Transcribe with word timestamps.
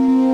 Yeah. 0.00 0.29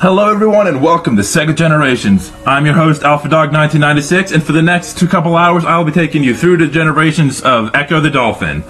Hello, 0.00 0.30
everyone, 0.30 0.68
and 0.68 0.80
welcome 0.80 1.16
to 1.16 1.22
Sega 1.22 1.56
Generations. 1.56 2.30
I'm 2.46 2.64
your 2.64 2.76
host, 2.76 3.02
Alpha 3.02 3.28
Dog 3.28 3.52
1996, 3.52 4.30
and 4.30 4.44
for 4.44 4.52
the 4.52 4.62
next 4.62 4.96
two 4.96 5.08
couple 5.08 5.34
hours, 5.34 5.64
I'll 5.64 5.84
be 5.84 5.90
taking 5.90 6.22
you 6.22 6.36
through 6.36 6.58
the 6.58 6.68
generations 6.68 7.40
of 7.42 7.72
Ecco 7.72 8.00
the 8.00 8.08
Dolphin. 8.08 8.62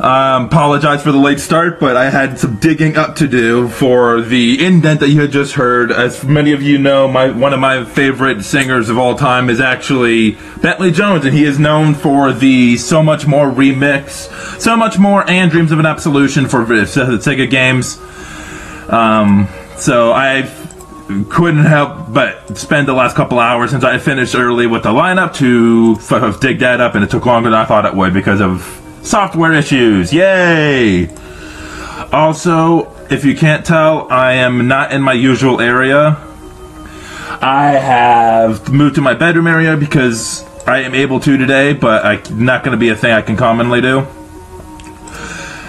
Um, 0.00 0.46
apologize 0.46 1.00
for 1.00 1.12
the 1.12 1.18
late 1.18 1.38
start, 1.38 1.78
but 1.78 1.96
I 1.96 2.10
had 2.10 2.40
some 2.40 2.56
digging 2.56 2.96
up 2.96 3.14
to 3.16 3.28
do 3.28 3.68
for 3.68 4.20
the 4.20 4.66
indent 4.66 4.98
that 4.98 5.10
you 5.10 5.20
had 5.20 5.30
just 5.30 5.52
heard. 5.52 5.92
As 5.92 6.24
many 6.24 6.50
of 6.50 6.60
you 6.60 6.76
know, 6.76 7.06
my 7.06 7.30
one 7.30 7.52
of 7.52 7.60
my 7.60 7.84
favorite 7.84 8.42
singers 8.42 8.88
of 8.88 8.98
all 8.98 9.14
time 9.14 9.48
is 9.48 9.60
actually 9.60 10.38
Bentley 10.60 10.90
Jones, 10.90 11.24
and 11.24 11.36
he 11.36 11.44
is 11.44 11.60
known 11.60 11.94
for 11.94 12.32
the 12.32 12.76
So 12.78 13.00
Much 13.00 13.28
More 13.28 13.48
remix, 13.48 14.60
So 14.60 14.76
Much 14.76 14.98
More, 14.98 15.24
and 15.30 15.52
Dreams 15.52 15.70
of 15.70 15.78
an 15.78 15.86
Absolution 15.86 16.48
for 16.48 16.64
the 16.64 16.82
Sega 16.82 17.48
games. 17.48 18.00
Um, 18.92 19.48
so 19.78 20.12
I 20.12 20.50
couldn't 21.28 21.64
help 21.64 22.12
but 22.12 22.58
spend 22.58 22.88
the 22.88 22.92
last 22.92 23.14
couple 23.14 23.38
hours 23.38 23.70
since 23.70 23.84
I 23.84 23.98
finished 23.98 24.34
early 24.34 24.66
with 24.66 24.82
the 24.82 24.90
lineup 24.90 25.34
to 25.36 25.96
f- 25.98 26.40
dig 26.40 26.58
that 26.60 26.80
up, 26.80 26.94
and 26.94 27.04
it 27.04 27.10
took 27.10 27.26
longer 27.26 27.50
than 27.50 27.58
I 27.58 27.64
thought 27.64 27.84
it 27.84 27.94
would 27.94 28.12
because 28.12 28.40
of 28.40 28.82
software 29.02 29.52
issues. 29.52 30.12
Yay! 30.12 31.08
Also, 32.12 32.92
if 33.10 33.24
you 33.24 33.36
can't 33.36 33.64
tell, 33.64 34.10
I 34.10 34.32
am 34.34 34.68
not 34.68 34.92
in 34.92 35.02
my 35.02 35.12
usual 35.12 35.60
area. 35.60 36.16
I 37.40 37.72
have 37.72 38.72
moved 38.72 38.94
to 38.96 39.00
my 39.00 39.14
bedroom 39.14 39.46
area 39.46 39.76
because 39.76 40.44
I 40.66 40.80
am 40.80 40.94
able 40.94 41.20
to 41.20 41.36
today, 41.36 41.72
but 41.72 42.04
I 42.04 42.16
not 42.34 42.64
going 42.64 42.72
to 42.72 42.78
be 42.78 42.88
a 42.88 42.96
thing 42.96 43.12
I 43.12 43.22
can 43.22 43.36
commonly 43.36 43.80
do. 43.80 44.06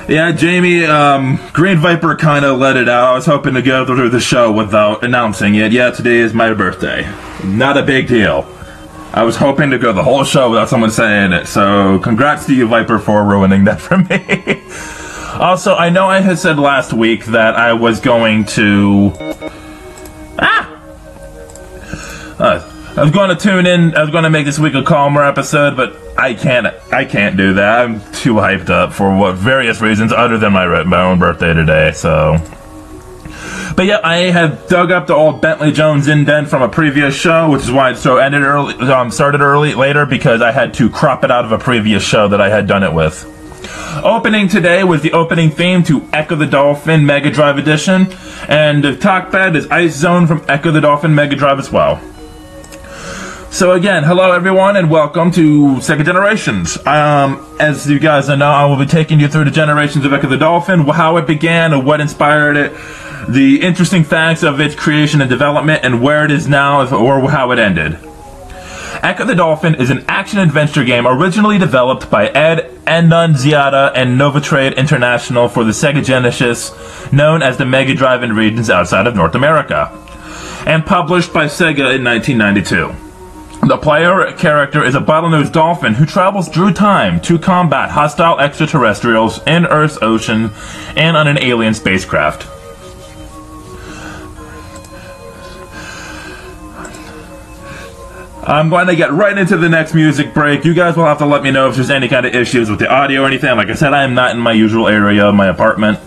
Yeah, 0.08 0.32
Jamie, 0.32 0.86
um, 0.86 1.38
Green 1.52 1.80
Viper 1.80 2.16
kind 2.16 2.46
of 2.46 2.58
let 2.60 2.78
it 2.78 2.88
out. 2.88 3.12
I 3.12 3.14
was 3.14 3.26
hoping 3.26 3.56
to 3.56 3.62
go 3.62 3.86
through 3.86 4.10
the 4.10 4.22
show 4.22 4.50
without 4.54 5.04
announcing 5.04 5.56
it. 5.56 5.74
Yeah, 5.74 5.92
today 5.92 6.18
is 6.20 6.34
my 6.34 6.54
birthday. 6.54 7.04
Not 7.44 7.76
a 7.76 7.84
big 7.84 8.08
deal. 8.08 8.48
I 9.12 9.24
was 9.24 9.36
hoping 9.36 9.70
to 9.72 9.78
go 9.78 9.92
the 9.92 10.04
whole 10.04 10.24
show 10.24 10.50
without 10.50 10.70
someone 10.70 10.92
saying 10.92 11.34
it, 11.34 11.48
so 11.48 12.00
congrats 12.00 12.46
to 12.46 12.56
you, 12.56 12.68
Viper, 12.68 13.00
for 13.00 13.26
ruining 13.26 13.66
that 13.66 13.82
for 13.82 13.98
me. 13.98 14.64
also, 15.42 15.76
I 15.76 15.90
know 15.90 16.08
I 16.08 16.22
had 16.22 16.40
said 16.40 16.58
last 16.58 16.94
week 16.94 17.26
that 17.26 17.56
I 17.56 17.74
was 17.74 18.00
going 18.00 18.46
to. 18.46 19.12
Ah! 20.40 20.74
Uh, 22.40 22.77
I 22.98 23.04
was 23.04 23.12
going 23.12 23.30
to 23.30 23.36
tune 23.36 23.68
in. 23.68 23.96
I 23.96 24.02
was 24.02 24.10
going 24.10 24.24
to 24.24 24.30
make 24.32 24.48
this 24.48 24.58
week 24.58 24.74
a 24.74 24.82
calmer 24.82 25.24
episode, 25.24 25.78
but 25.78 25.96
I 26.18 26.34
can't. 26.34 26.66
I 26.92 27.06
can't 27.06 27.38
do 27.38 27.54
that. 27.54 27.86
I'm 27.86 28.00
too 28.12 28.34
hyped 28.34 28.72
up 28.72 28.92
for 28.92 29.16
what 29.16 29.36
various 29.36 29.82
reasons 29.82 30.12
other 30.12 30.40
than 30.40 30.52
my, 30.52 30.82
my 30.82 31.04
own 31.04 31.20
birthday 31.20 31.54
today. 31.54 31.92
So, 31.92 32.38
but 33.76 33.86
yeah, 33.86 34.00
I 34.04 34.32
have 34.32 34.68
dug 34.68 34.90
up 34.92 35.06
the 35.06 35.14
old 35.14 35.44
Bentley 35.44 35.72
Jones 35.72 36.08
indent 36.08 36.50
from 36.50 36.64
a 36.64 36.70
previous 36.70 37.16
show, 37.16 37.52
which 37.52 37.62
is 37.62 37.72
why 37.72 37.92
it 37.92 37.98
so 37.98 38.18
ended 38.18 38.42
early. 38.42 38.74
Um, 38.92 39.12
started 39.12 39.42
early 39.42 39.76
later 39.76 40.08
because 40.08 40.42
I 40.42 40.52
had 40.52 40.74
to 40.76 40.90
crop 40.90 41.24
it 41.24 41.30
out 41.30 41.46
of 41.46 41.52
a 41.52 41.60
previous 41.60 42.02
show 42.04 42.28
that 42.30 42.42
I 42.42 42.50
had 42.50 42.66
done 42.66 42.82
it 42.82 42.94
with. 42.94 43.32
Opening 44.04 44.48
today 44.48 44.84
was 44.84 45.04
the 45.04 45.14
opening 45.14 45.52
theme 45.52 45.84
to 45.84 46.02
Ecco 46.12 46.36
the 46.36 46.48
Dolphin 46.48 47.06
Mega 47.06 47.30
Drive 47.30 47.60
Edition, 47.60 48.08
and 48.48 48.84
the 48.84 48.96
talk 48.96 49.32
bed 49.32 49.56
is 49.56 49.68
Ice 49.68 49.96
Zone 49.96 50.26
from 50.26 50.40
Ecco 50.50 50.72
the 50.72 50.82
Dolphin 50.82 51.14
Mega 51.14 51.36
Drive 51.36 51.60
as 51.60 51.72
well. 51.72 52.02
So 53.50 53.72
again, 53.72 54.04
hello 54.04 54.34
everyone, 54.34 54.76
and 54.76 54.92
welcome 54.92 55.32
to 55.32 55.78
Sega 55.78 56.06
Generations. 56.06 56.78
Um, 56.86 57.44
as 57.60 57.90
you 57.90 57.98
guys 57.98 58.28
know, 58.28 58.46
I 58.46 58.66
will 58.66 58.78
be 58.78 58.86
taking 58.86 59.20
you 59.20 59.28
through 59.28 59.46
the 59.46 59.52
generations 59.52 60.06
of 60.06 60.12
Ecco 60.12 60.30
the 60.30 60.38
Dolphin, 60.38 60.82
how 60.82 61.18
it 61.18 61.26
began, 61.26 61.74
and 61.74 61.84
what 61.84 62.00
inspired 62.00 62.56
it, 62.56 62.74
the 63.28 63.62
interesting 63.62 64.04
facts 64.04 64.44
of 64.44 64.60
its 64.60 64.76
creation 64.76 65.22
and 65.22 65.30
development, 65.30 65.84
and 65.84 66.04
where 66.04 66.24
it 66.24 66.30
is 66.30 66.48
now, 66.48 66.86
or 66.94 67.32
how 67.32 67.52
it 67.52 67.58
ended. 67.58 67.94
Ecco 69.02 69.26
the 69.26 69.34
Dolphin 69.34 69.76
is 69.76 69.90
an 69.90 70.06
action-adventure 70.08 70.84
game 70.84 71.08
originally 71.08 71.58
developed 71.58 72.12
by 72.12 72.28
Ed 72.28 72.70
Annunziata 72.86 73.92
and 73.96 74.20
Novotrade 74.20 74.76
International 74.76 75.48
for 75.50 75.64
the 75.64 75.72
Sega 75.72 76.06
Genesis, 76.06 76.72
known 77.12 77.42
as 77.42 77.58
the 77.58 77.66
Mega 77.66 77.96
Drive 77.96 78.22
in 78.22 78.34
regions 78.34 78.70
outside 78.70 79.08
of 79.08 79.16
North 79.16 79.34
America, 79.34 79.90
and 80.68 80.86
published 80.86 81.34
by 81.34 81.46
Sega 81.46 81.96
in 81.96 82.04
1992. 82.04 83.07
The 83.68 83.78
player 83.78 84.32
character 84.32 84.82
is 84.82 84.96
a 84.96 85.02
bottlenose 85.02 85.52
dolphin 85.52 85.94
who 85.94 86.06
travels 86.06 86.48
through 86.48 86.72
time 86.72 87.20
to 87.22 87.38
combat 87.38 87.90
hostile 87.90 88.40
extraterrestrials 88.40 89.46
in 89.46 89.66
Earth's 89.66 89.98
ocean 90.02 90.52
and 90.96 91.18
on 91.18 91.28
an 91.28 91.38
alien 91.44 91.74
spacecraft. 91.74 92.48
I'm 98.48 98.70
going 98.70 98.88
to 98.88 98.96
get 98.96 99.12
right 99.12 99.38
into 99.38 99.58
the 99.58 99.68
next 99.68 99.94
music 99.94 100.34
break. 100.34 100.64
You 100.64 100.74
guys 100.74 100.96
will 100.96 101.04
have 101.04 101.18
to 101.18 101.26
let 101.26 101.44
me 101.44 101.52
know 101.52 101.68
if 101.68 101.76
there's 101.76 101.90
any 101.90 102.08
kind 102.08 102.26
of 102.26 102.34
issues 102.34 102.70
with 102.70 102.80
the 102.80 102.90
audio 102.90 103.24
or 103.24 103.28
anything. 103.28 103.54
Like 103.58 103.68
I 103.68 103.74
said, 103.74 103.92
I 103.92 104.04
am 104.06 104.14
not 104.14 104.32
in 104.32 104.40
my 104.40 104.54
usual 104.54 104.88
area 104.88 105.26
of 105.26 105.36
my 105.36 105.48
apartment. 105.48 106.00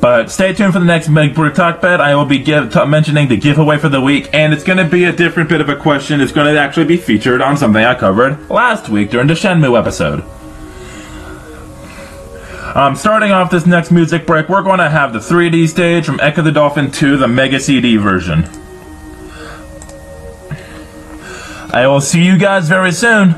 But 0.00 0.30
stay 0.30 0.54
tuned 0.54 0.72
for 0.72 0.78
the 0.78 0.86
next 0.86 1.08
Big 1.08 1.34
Talk 1.54 1.82
Bed. 1.82 2.00
I 2.00 2.14
will 2.14 2.24
be 2.24 2.38
give, 2.38 2.72
t- 2.72 2.84
mentioning 2.86 3.28
the 3.28 3.36
giveaway 3.36 3.76
for 3.76 3.90
the 3.90 4.00
week, 4.00 4.30
and 4.32 4.54
it's 4.54 4.64
going 4.64 4.78
to 4.78 4.84
be 4.86 5.04
a 5.04 5.12
different 5.12 5.50
bit 5.50 5.60
of 5.60 5.68
a 5.68 5.76
question. 5.76 6.22
It's 6.22 6.32
going 6.32 6.52
to 6.52 6.58
actually 6.58 6.86
be 6.86 6.96
featured 6.96 7.42
on 7.42 7.58
something 7.58 7.84
I 7.84 7.94
covered 7.94 8.48
last 8.48 8.88
week 8.88 9.10
during 9.10 9.26
the 9.26 9.34
Shenmue 9.34 9.78
episode. 9.78 10.24
Um, 12.74 12.96
starting 12.96 13.32
off 13.32 13.50
this 13.50 13.66
next 13.66 13.90
music 13.90 14.26
break, 14.26 14.48
we're 14.48 14.62
going 14.62 14.78
to 14.78 14.88
have 14.88 15.12
the 15.12 15.18
3D 15.18 15.68
stage 15.68 16.06
from 16.06 16.18
Ecco 16.18 16.42
the 16.44 16.52
Dolphin 16.52 16.90
2, 16.90 17.18
the 17.18 17.28
Mega 17.28 17.60
CD 17.60 17.96
version. 17.96 18.44
I 21.72 21.86
will 21.86 22.00
see 22.00 22.24
you 22.24 22.38
guys 22.38 22.68
very 22.68 22.92
soon. 22.92 23.34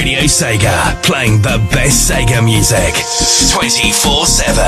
Radio 0.00 0.20
Sega, 0.20 1.02
playing 1.02 1.42
the 1.42 1.58
best 1.70 2.10
Sega 2.10 2.42
music 2.42 2.94
24 3.52 4.24
7. 4.24 4.64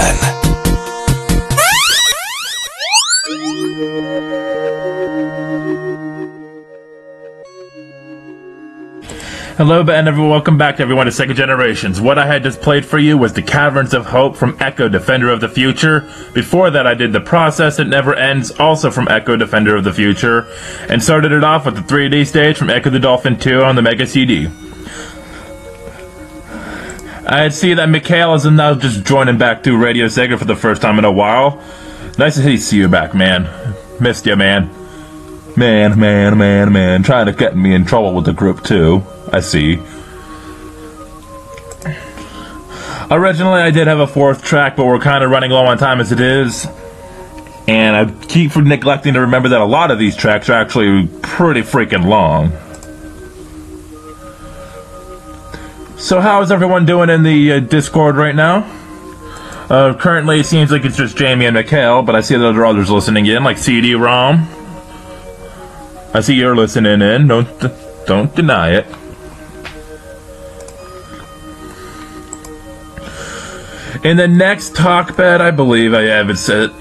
Hello, 9.56 9.80
and 9.80 10.06
everyone. 10.06 10.28
Welcome 10.28 10.58
back 10.58 10.76
to 10.76 10.82
everyone 10.82 11.06
to 11.06 11.12
Sega 11.12 11.34
Generations. 11.34 11.98
What 11.98 12.18
I 12.18 12.26
had 12.26 12.42
just 12.42 12.60
played 12.60 12.84
for 12.84 12.98
you 12.98 13.16
was 13.16 13.32
the 13.32 13.40
Caverns 13.40 13.94
of 13.94 14.04
Hope 14.04 14.36
from 14.36 14.58
Ecco 14.58 14.92
Defender 14.92 15.30
of 15.30 15.40
the 15.40 15.48
Future. 15.48 16.00
Before 16.34 16.70
that, 16.70 16.86
I 16.86 16.92
did 16.92 17.14
the 17.14 17.22
Process 17.22 17.78
It 17.78 17.86
Never 17.86 18.14
Ends, 18.14 18.50
also 18.50 18.90
from 18.90 19.06
Ecco 19.06 19.38
Defender 19.38 19.76
of 19.76 19.84
the 19.84 19.94
Future, 19.94 20.46
and 20.90 21.02
started 21.02 21.32
it 21.32 21.42
off 21.42 21.64
with 21.64 21.76
the 21.76 21.80
3D 21.80 22.26
stage 22.26 22.58
from 22.58 22.68
Ecco 22.68 22.90
the 22.90 22.98
Dolphin 22.98 23.38
2 23.38 23.62
on 23.62 23.76
the 23.76 23.82
Mega 23.82 24.06
CD. 24.06 24.50
I 27.32 27.48
see 27.48 27.72
that 27.72 27.88
Mikhail 27.88 28.34
is 28.34 28.44
now 28.44 28.74
just 28.74 29.04
joining 29.04 29.38
back 29.38 29.62
to 29.62 29.74
Radio 29.74 30.04
Sega 30.04 30.38
for 30.38 30.44
the 30.44 30.54
first 30.54 30.82
time 30.82 30.98
in 30.98 31.06
a 31.06 31.10
while. 31.10 31.62
Nice 32.18 32.34
to 32.34 32.58
see 32.58 32.76
you 32.76 32.88
back, 32.88 33.14
man. 33.14 33.48
Missed 33.98 34.26
you, 34.26 34.36
man. 34.36 34.68
Man, 35.56 35.98
man, 35.98 36.36
man, 36.36 36.70
man. 36.74 37.02
Trying 37.02 37.24
to 37.24 37.32
get 37.32 37.56
me 37.56 37.74
in 37.74 37.86
trouble 37.86 38.12
with 38.12 38.26
the 38.26 38.34
group, 38.34 38.62
too. 38.62 39.02
I 39.32 39.40
see. 39.40 39.76
Originally, 43.10 43.62
I 43.62 43.70
did 43.70 43.86
have 43.86 44.00
a 44.00 44.06
fourth 44.06 44.44
track, 44.44 44.76
but 44.76 44.84
we're 44.84 44.98
kind 44.98 45.24
of 45.24 45.30
running 45.30 45.52
low 45.52 45.64
on 45.64 45.78
time 45.78 46.00
as 46.00 46.12
it 46.12 46.20
is. 46.20 46.66
And 47.66 47.96
I 47.96 48.26
keep 48.26 48.54
neglecting 48.56 49.14
to 49.14 49.22
remember 49.22 49.48
that 49.48 49.60
a 49.62 49.64
lot 49.64 49.90
of 49.90 49.98
these 49.98 50.16
tracks 50.16 50.50
are 50.50 50.60
actually 50.60 51.08
pretty 51.22 51.62
freaking 51.62 52.04
long. 52.04 52.52
So, 56.02 56.20
how 56.20 56.42
is 56.42 56.50
everyone 56.50 56.84
doing 56.84 57.10
in 57.10 57.22
the 57.22 57.52
uh, 57.52 57.60
Discord 57.60 58.16
right 58.16 58.34
now? 58.34 58.68
Uh, 59.70 59.94
currently, 59.94 60.40
it 60.40 60.46
seems 60.46 60.72
like 60.72 60.84
it's 60.84 60.96
just 60.96 61.16
Jamie 61.16 61.46
and 61.46 61.54
Mikhail, 61.54 62.02
but 62.02 62.16
I 62.16 62.22
see 62.22 62.34
that 62.34 62.40
there 62.40 62.62
are 62.62 62.66
others 62.66 62.90
listening 62.90 63.26
in, 63.26 63.44
like 63.44 63.56
CD-ROM. 63.56 64.48
I 66.12 66.20
see 66.20 66.34
you're 66.34 66.56
listening 66.56 67.02
in. 67.02 67.28
Don't 67.28 67.48
don't 68.04 68.34
deny 68.34 68.70
it. 68.70 68.86
In 74.04 74.16
the 74.16 74.26
next 74.26 74.74
talk 74.74 75.16
bed, 75.16 75.40
I 75.40 75.52
believe 75.52 75.94
I 75.94 76.02
have 76.02 76.28
it 76.28 76.36
said, 76.36 76.72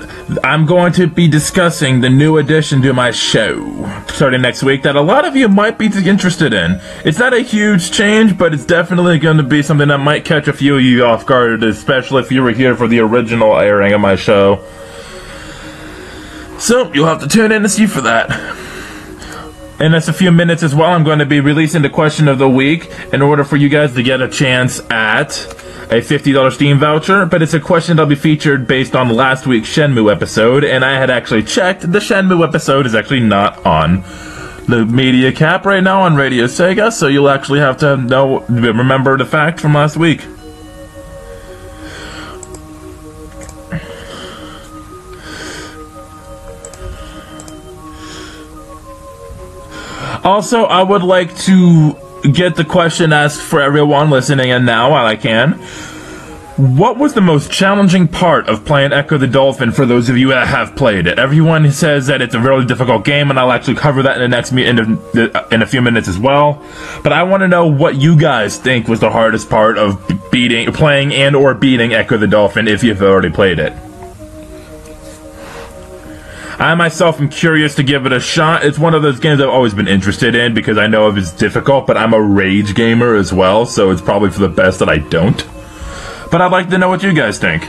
I'm 0.44 0.66
going 0.66 0.92
to 0.94 1.06
be 1.06 1.28
discussing 1.28 2.02
the 2.02 2.10
new 2.10 2.40
addition 2.40 2.82
to 2.82 2.94
my 2.94 3.12
show 3.12 4.04
starting 4.08 4.42
next 4.42 4.64
week 4.64 4.82
that 4.84 4.96
a 4.96 5.02
lot 5.02 5.24
of 5.26 5.36
you 5.36 5.48
might 5.48 5.78
be 5.78 5.86
interested 5.86 6.52
in. 6.52 6.82
It's 7.06 7.20
not 7.20 7.36
a 7.36 7.42
huge 7.42 7.92
change, 7.92 8.40
but 8.40 8.56
it's 8.56 8.66
definitely 8.66 9.20
going 9.20 9.38
to 9.38 9.44
be 9.44 9.62
something 9.62 9.90
that 9.90 10.00
might 10.00 10.26
catch 10.26 10.48
a 10.48 10.54
few 10.54 10.78
of 10.78 10.82
you 10.82 11.06
off 11.06 11.28
guard, 11.28 11.62
especially 11.62 12.24
if 12.24 12.32
you 12.32 12.42
were 12.42 12.54
here 12.54 12.76
for 12.76 12.88
the 12.88 13.00
original 13.00 13.56
airing 13.56 13.94
of 13.94 14.02
my 14.02 14.16
show. 14.16 14.64
So, 16.58 16.92
you'll 16.92 17.08
have 17.08 17.22
to 17.22 17.28
tune 17.28 17.52
in 17.52 17.62
to 17.62 17.70
see 17.70 17.86
for 17.86 18.02
that. 18.02 18.32
In 19.80 19.92
just 19.92 20.10
a 20.10 20.14
few 20.14 20.32
minutes 20.32 20.64
as 20.64 20.74
well, 20.74 20.92
I'm 20.92 21.04
going 21.04 21.20
to 21.20 21.26
be 21.28 21.40
releasing 21.40 21.84
the 21.84 21.90
question 21.90 22.28
of 22.28 22.40
the 22.40 22.50
week 22.50 22.92
in 23.14 23.22
order 23.22 23.44
for 23.44 23.58
you 23.58 23.70
guys 23.70 23.94
to 23.94 24.02
get 24.02 24.22
a 24.22 24.28
chance 24.28 24.80
at 24.92 25.32
a 25.91 25.95
$50 25.95 26.54
Steam 26.54 26.80
voucher, 26.80 27.25
but 27.25 27.41
it's 27.41 27.54
a 27.54 27.60
question 27.60 27.97
that'll 27.97 28.10
be 28.10 28.15
featured 28.15 28.65
based 28.65 28.95
on 28.95 29.10
last 29.10 29.45
week's 29.45 29.67
Shenmue 29.67 30.10
episode, 30.10 30.63
and 30.63 30.86
I 30.86 30.93
had 30.93 31.10
actually 31.10 31.43
checked, 31.43 31.82
the 31.82 31.99
Shenmue 31.99 32.47
episode 32.47 32.86
is 32.86 32.95
actually 32.95 33.19
not 33.19 33.65
on 33.65 34.01
the 34.69 34.86
media 34.89 35.34
cap 35.34 35.65
right 35.65 35.84
now 35.84 36.04
on 36.04 36.15
Radio 36.15 36.45
Sega, 36.45 36.93
so 36.93 37.08
you'll 37.08 37.27
actually 37.27 37.60
have 37.60 37.75
to 37.80 37.97
know, 37.97 38.39
remember 38.47 39.17
the 39.17 39.25
fact 39.25 39.60
from 39.60 39.73
last 39.73 39.97
week. 39.97 40.21
Also, 50.23 50.63
I 50.63 50.84
would 50.84 51.04
like 51.04 51.36
to 51.39 51.97
get 52.22 52.56
the 52.56 52.66
question 52.66 53.14
asked 53.14 53.42
for 53.42 53.62
everyone 53.62 54.10
listening 54.10 54.50
in 54.50 54.66
now 54.66 54.92
while 54.92 55.06
I 55.06 55.16
can. 55.16 55.60
What 56.58 56.98
was 56.98 57.14
the 57.14 57.22
most 57.22 57.52
challenging 57.52 58.08
part 58.08 58.48
of 58.48 58.66
playing 58.66 58.92
Ecco 58.92 59.18
the 59.18 59.26
Dolphin 59.26 59.72
for 59.72 59.86
those 59.86 60.10
of 60.10 60.18
you 60.18 60.28
that 60.28 60.48
have 60.48 60.76
played 60.76 61.08
it? 61.08 61.18
Everyone 61.18 61.72
says 61.72 62.08
that 62.08 62.22
it's 62.22 62.36
a 62.36 62.40
really 62.40 62.66
difficult 62.66 63.04
game, 63.04 63.30
and 63.30 63.40
I'll 63.40 63.52
actually 63.52 63.78
cover 63.78 64.04
that 64.04 64.18
in 64.18 64.22
the 64.22 64.28
next 64.28 64.52
in, 64.52 64.78
a, 64.78 65.32
uh, 65.34 65.48
in 65.50 65.62
a 65.62 65.66
few 65.66 65.82
minutes 65.82 66.08
as 66.08 66.20
well. 66.20 66.64
But 67.04 67.14
I 67.14 67.24
want 67.24 67.42
to 67.42 67.48
know 67.48 67.66
what 67.66 67.96
you 67.96 68.16
guys 68.16 68.58
think 68.58 68.88
was 68.88 69.00
the 69.00 69.10
hardest 69.10 69.50
part 69.50 69.78
of 69.78 70.06
beating, 70.30 70.72
playing, 70.74 71.14
and 71.16 71.36
or 71.36 71.56
beating 71.56 71.92
Ecco 71.92 72.20
the 72.20 72.28
Dolphin 72.28 72.68
if 72.68 72.84
you've 72.84 73.02
already 73.02 73.32
played 73.32 73.58
it. 73.58 73.74
I 76.62 76.76
myself 76.76 77.19
am 77.19 77.28
curious 77.28 77.74
to 77.76 77.84
give 77.84 78.06
it 78.06 78.13
a 78.13 78.19
shot. 78.19 78.63
It's 78.63 78.78
one 78.78 78.93
of 78.93 79.02
those 79.02 79.19
games 79.19 79.41
I've 79.41 79.50
always 79.50 79.74
been 79.74 79.88
interested 79.88 80.36
in 80.36 80.54
because 80.54 80.78
I 80.78 80.86
know 80.86 81.10
it's 81.10 81.32
difficult, 81.32 81.88
but 81.88 81.97
I'm 81.97 82.13
a 82.13 82.21
rage 82.21 82.76
gamer 82.76 83.15
as 83.15 83.34
well, 83.34 83.65
so 83.65 83.89
it's 83.89 84.00
probably 84.00 84.30
for 84.30 84.41
the 84.41 84.47
best 84.47 84.78
that 84.78 84.88
I 84.88 85.00
don't. 85.00 85.43
But 86.30 86.39
I'd 86.39 86.52
like 86.52 86.69
to 86.69 86.78
know 86.78 86.88
what 86.88 87.02
you 87.02 87.13
guys 87.13 87.39
think. 87.39 87.63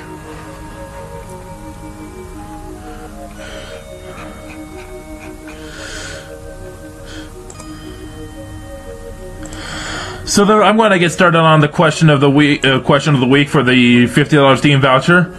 So 10.29 10.45
there, 10.45 10.63
I'm 10.63 10.77
going 10.77 10.91
to 10.91 10.99
get 10.99 11.13
started 11.13 11.39
on 11.39 11.61
the 11.61 11.69
question 11.69 12.11
of 12.11 12.21
the 12.21 12.31
week. 12.31 12.63
Uh, 12.63 12.81
question 12.81 13.15
of 13.15 13.21
the 13.21 13.27
week 13.27 13.49
for 13.49 13.63
the 13.63 14.07
fifty 14.07 14.37
dollars 14.37 14.59
Steam 14.59 14.83
voucher. 14.83 15.35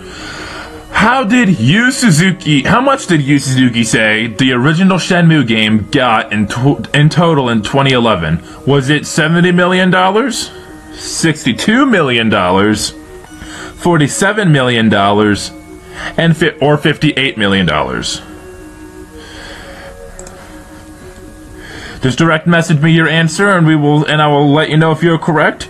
How 0.94 1.24
did 1.26 1.60
Yu 1.60 1.92
Suzuki? 1.92 2.62
How 2.62 2.80
much 2.80 3.08
did 3.08 3.22
Yu 3.22 3.38
Suzuki 3.40 3.84
say 3.84 4.28
the 4.28 4.54
original 4.54 4.98
Shenmue 4.98 5.46
game 5.46 5.90
got 5.90 6.32
in 6.32 6.48
to, 6.48 6.82
in 6.94 7.10
total 7.10 7.50
in 7.50 7.62
2011? 7.62 8.42
Was 8.66 8.90
it 8.90 9.06
70 9.06 9.52
million 9.52 9.90
dollars, 9.90 10.52
62 10.94 11.86
million 11.86 12.30
dollars, 12.30 12.92
47 12.92 14.52
million 14.52 14.88
dollars, 14.88 15.52
and 16.16 16.42
or 16.62 16.78
58 16.78 17.38
million 17.38 17.66
dollars? 17.66 18.22
Just 22.02 22.18
direct 22.18 22.48
message 22.48 22.82
me 22.82 22.94
your 22.94 23.08
answer, 23.08 23.50
and 23.50 23.66
we 23.66 23.76
will, 23.76 24.06
and 24.06 24.22
I 24.22 24.28
will 24.28 24.52
let 24.52 24.70
you 24.70 24.78
know 24.78 24.92
if 24.92 25.02
you're 25.02 25.18
correct. 25.18 25.68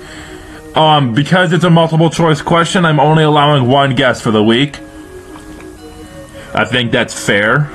Um, 0.75 1.13
because 1.13 1.53
it's 1.53 1.63
a 1.63 1.69
multiple 1.69 2.09
choice 2.09 2.41
question, 2.41 2.85
I'm 2.85 2.99
only 2.99 3.23
allowing 3.23 3.67
one 3.67 3.95
guess 3.95 4.21
for 4.21 4.31
the 4.31 4.43
week. 4.43 4.79
I 6.55 6.65
think 6.65 6.91
that's 6.91 7.13
fair. 7.13 7.71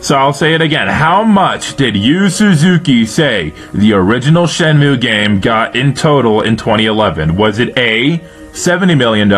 So 0.00 0.16
I'll 0.16 0.32
say 0.32 0.54
it 0.54 0.60
again. 0.60 0.86
How 0.86 1.24
much 1.24 1.76
did 1.76 1.96
Yu 1.96 2.30
Suzuki 2.30 3.04
say 3.04 3.52
the 3.74 3.92
original 3.94 4.46
Shenmue 4.46 5.00
game 5.00 5.40
got 5.40 5.74
in 5.74 5.92
total 5.92 6.40
in 6.40 6.56
2011? 6.56 7.36
Was 7.36 7.58
it 7.58 7.76
A, 7.76 8.18
$70 8.52 8.96
million, 8.96 9.28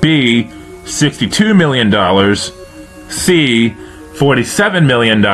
B, 0.00 0.50
$62 0.84 1.56
million, 1.56 1.90
C, 3.10 3.76
$47 4.14 4.86
million, 4.86 5.24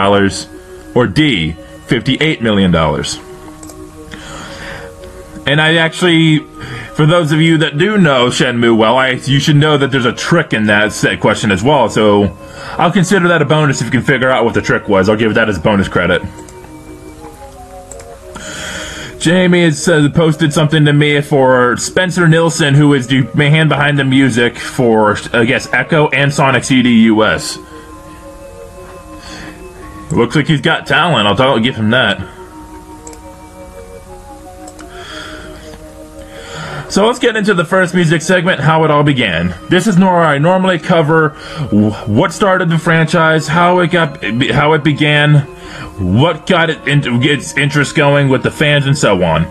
or 0.95 1.07
D, 1.07 1.57
$58 1.87 2.41
million? 2.41 2.75
And 5.47 5.61
I 5.61 5.77
actually 5.77 6.41
for 6.95 7.07
those 7.07 7.33
of 7.33 7.41
you 7.41 7.59
that 7.59 7.79
do 7.79 7.97
know 7.97 8.29
Shenmue 8.29 8.77
well, 8.77 8.99
I, 8.99 9.11
you 9.11 9.41
should 9.41 9.57
know 9.57 9.79
that 9.79 9.91
there's 9.91 10.05
a 10.05 10.13
trick 10.13 10.53
in 10.53 10.67
that 10.67 11.19
question 11.21 11.51
as 11.51 11.63
well. 11.63 11.89
So 11.89 12.37
I'll 12.79 12.93
consider 12.93 13.29
that 13.29 13.41
a 13.41 13.45
bonus 13.45 13.81
if 13.81 13.87
you 13.87 13.91
can 13.91 14.03
figure 14.03 14.31
out 14.31 14.45
what 14.45 14.55
the 14.55 14.63
trick 14.63 14.89
was. 14.89 15.09
I'll 15.09 15.17
give 15.17 15.35
that 15.35 15.49
as 15.49 15.59
bonus 15.59 15.89
credit. 15.89 16.23
Jamie 19.19 19.63
has 19.63 19.89
uh, 19.89 20.09
posted 20.13 20.53
something 20.53 20.85
to 20.85 20.93
me 20.93 21.21
for 21.21 21.77
Spencer 21.77 22.27
Nilsen, 22.27 22.75
who 22.75 22.93
is 22.93 23.07
the 23.07 23.23
man 23.35 23.69
behind 23.69 23.97
the 23.97 24.05
music 24.05 24.57
for, 24.57 25.17
I 25.33 25.45
guess, 25.45 25.69
Ecco 25.69 26.13
and 26.13 26.35
Sonic 26.35 26.65
CD 26.65 27.05
US. 27.05 27.57
Looks 30.11 30.35
like 30.35 30.49
he's 30.49 30.61
got 30.61 30.89
talent. 30.89 31.29
I'll, 31.29 31.41
I'll 31.41 31.61
give 31.61 31.77
him 31.77 31.91
that. 31.91 32.21
So 36.93 37.07
let's 37.07 37.19
get 37.19 37.37
into 37.37 37.55
the 37.55 37.65
first 37.65 37.95
music 37.95 38.21
segment, 38.21 38.61
how 38.61 38.85
it 38.85 38.91
all 38.91 39.03
began. 39.03 39.55
This 39.71 39.87
is 39.87 39.99
where 39.99 40.11
I 40.11 40.37
normally 40.37 40.79
cover 40.79 41.31
what 41.71 42.35
started 42.35 42.69
the 42.69 42.77
franchise, 42.77 43.49
how 43.49 43.79
it 43.79 43.91
got, 43.91 44.23
how 44.51 44.75
it 44.75 44.85
began, 44.85 45.37
what 45.97 46.47
got 46.47 46.69
it 46.69 46.87
into 46.87 47.19
its 47.23 47.57
interest 47.57 47.97
going 47.97 48.29
with 48.29 48.43
the 48.43 48.51
fans, 48.51 48.87
and 48.87 48.99
so 48.99 49.25
on. 49.25 49.45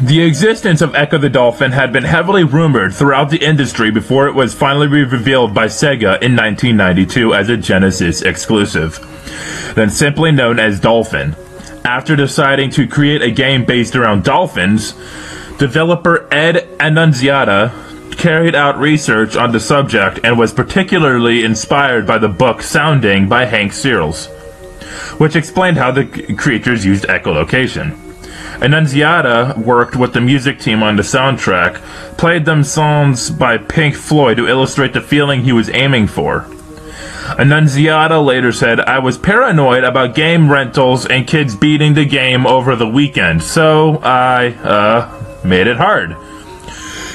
The 0.00 0.22
existence 0.22 0.80
of 0.80 0.92
Ecco 0.92 1.20
the 1.20 1.28
Dolphin 1.28 1.72
had 1.72 1.92
been 1.92 2.04
heavily 2.04 2.44
rumored 2.44 2.94
throughout 2.94 3.30
the 3.30 3.44
industry 3.44 3.90
before 3.90 4.28
it 4.28 4.34
was 4.36 4.54
finally 4.54 4.86
revealed 4.86 5.52
by 5.52 5.66
Sega 5.66 6.22
in 6.22 6.36
1992 6.36 7.34
as 7.34 7.48
a 7.48 7.56
Genesis 7.56 8.22
exclusive, 8.22 9.00
then 9.74 9.90
simply 9.90 10.30
known 10.30 10.60
as 10.60 10.78
Dolphin. 10.78 11.34
After 11.86 12.16
deciding 12.16 12.70
to 12.70 12.88
create 12.88 13.22
a 13.22 13.30
game 13.30 13.64
based 13.64 13.94
around 13.94 14.24
dolphins, 14.24 14.92
developer 15.58 16.26
Ed 16.34 16.68
Annunziata 16.80 17.72
carried 18.10 18.56
out 18.56 18.76
research 18.76 19.36
on 19.36 19.52
the 19.52 19.60
subject 19.60 20.18
and 20.24 20.36
was 20.36 20.52
particularly 20.52 21.44
inspired 21.44 22.04
by 22.04 22.18
the 22.18 22.28
book 22.28 22.60
Sounding 22.60 23.28
by 23.28 23.44
Hank 23.44 23.72
Searls, 23.72 24.26
which 25.18 25.36
explained 25.36 25.76
how 25.76 25.92
the 25.92 26.06
creatures 26.36 26.84
used 26.84 27.04
echolocation. 27.04 27.96
Annunziata 28.60 29.54
worked 29.56 29.94
with 29.94 30.12
the 30.12 30.20
music 30.20 30.58
team 30.58 30.82
on 30.82 30.96
the 30.96 31.04
soundtrack, 31.04 31.76
played 32.18 32.44
them 32.44 32.64
songs 32.64 33.30
by 33.30 33.58
Pink 33.58 33.94
Floyd 33.94 34.38
to 34.38 34.48
illustrate 34.48 34.92
the 34.92 35.00
feeling 35.00 35.44
he 35.44 35.52
was 35.52 35.70
aiming 35.70 36.08
for. 36.08 36.48
Annunziata 37.38 38.20
later 38.20 38.52
said, 38.52 38.80
I 38.80 39.00
was 39.00 39.18
paranoid 39.18 39.84
about 39.84 40.14
game 40.14 40.50
rentals 40.50 41.06
and 41.06 41.26
kids 41.26 41.54
beating 41.54 41.94
the 41.94 42.04
game 42.04 42.46
over 42.46 42.76
the 42.76 42.88
weekend, 42.88 43.42
so 43.42 43.98
I, 43.98 44.48
uh, 44.54 45.42
made 45.44 45.66
it 45.66 45.76
hard. 45.76 46.16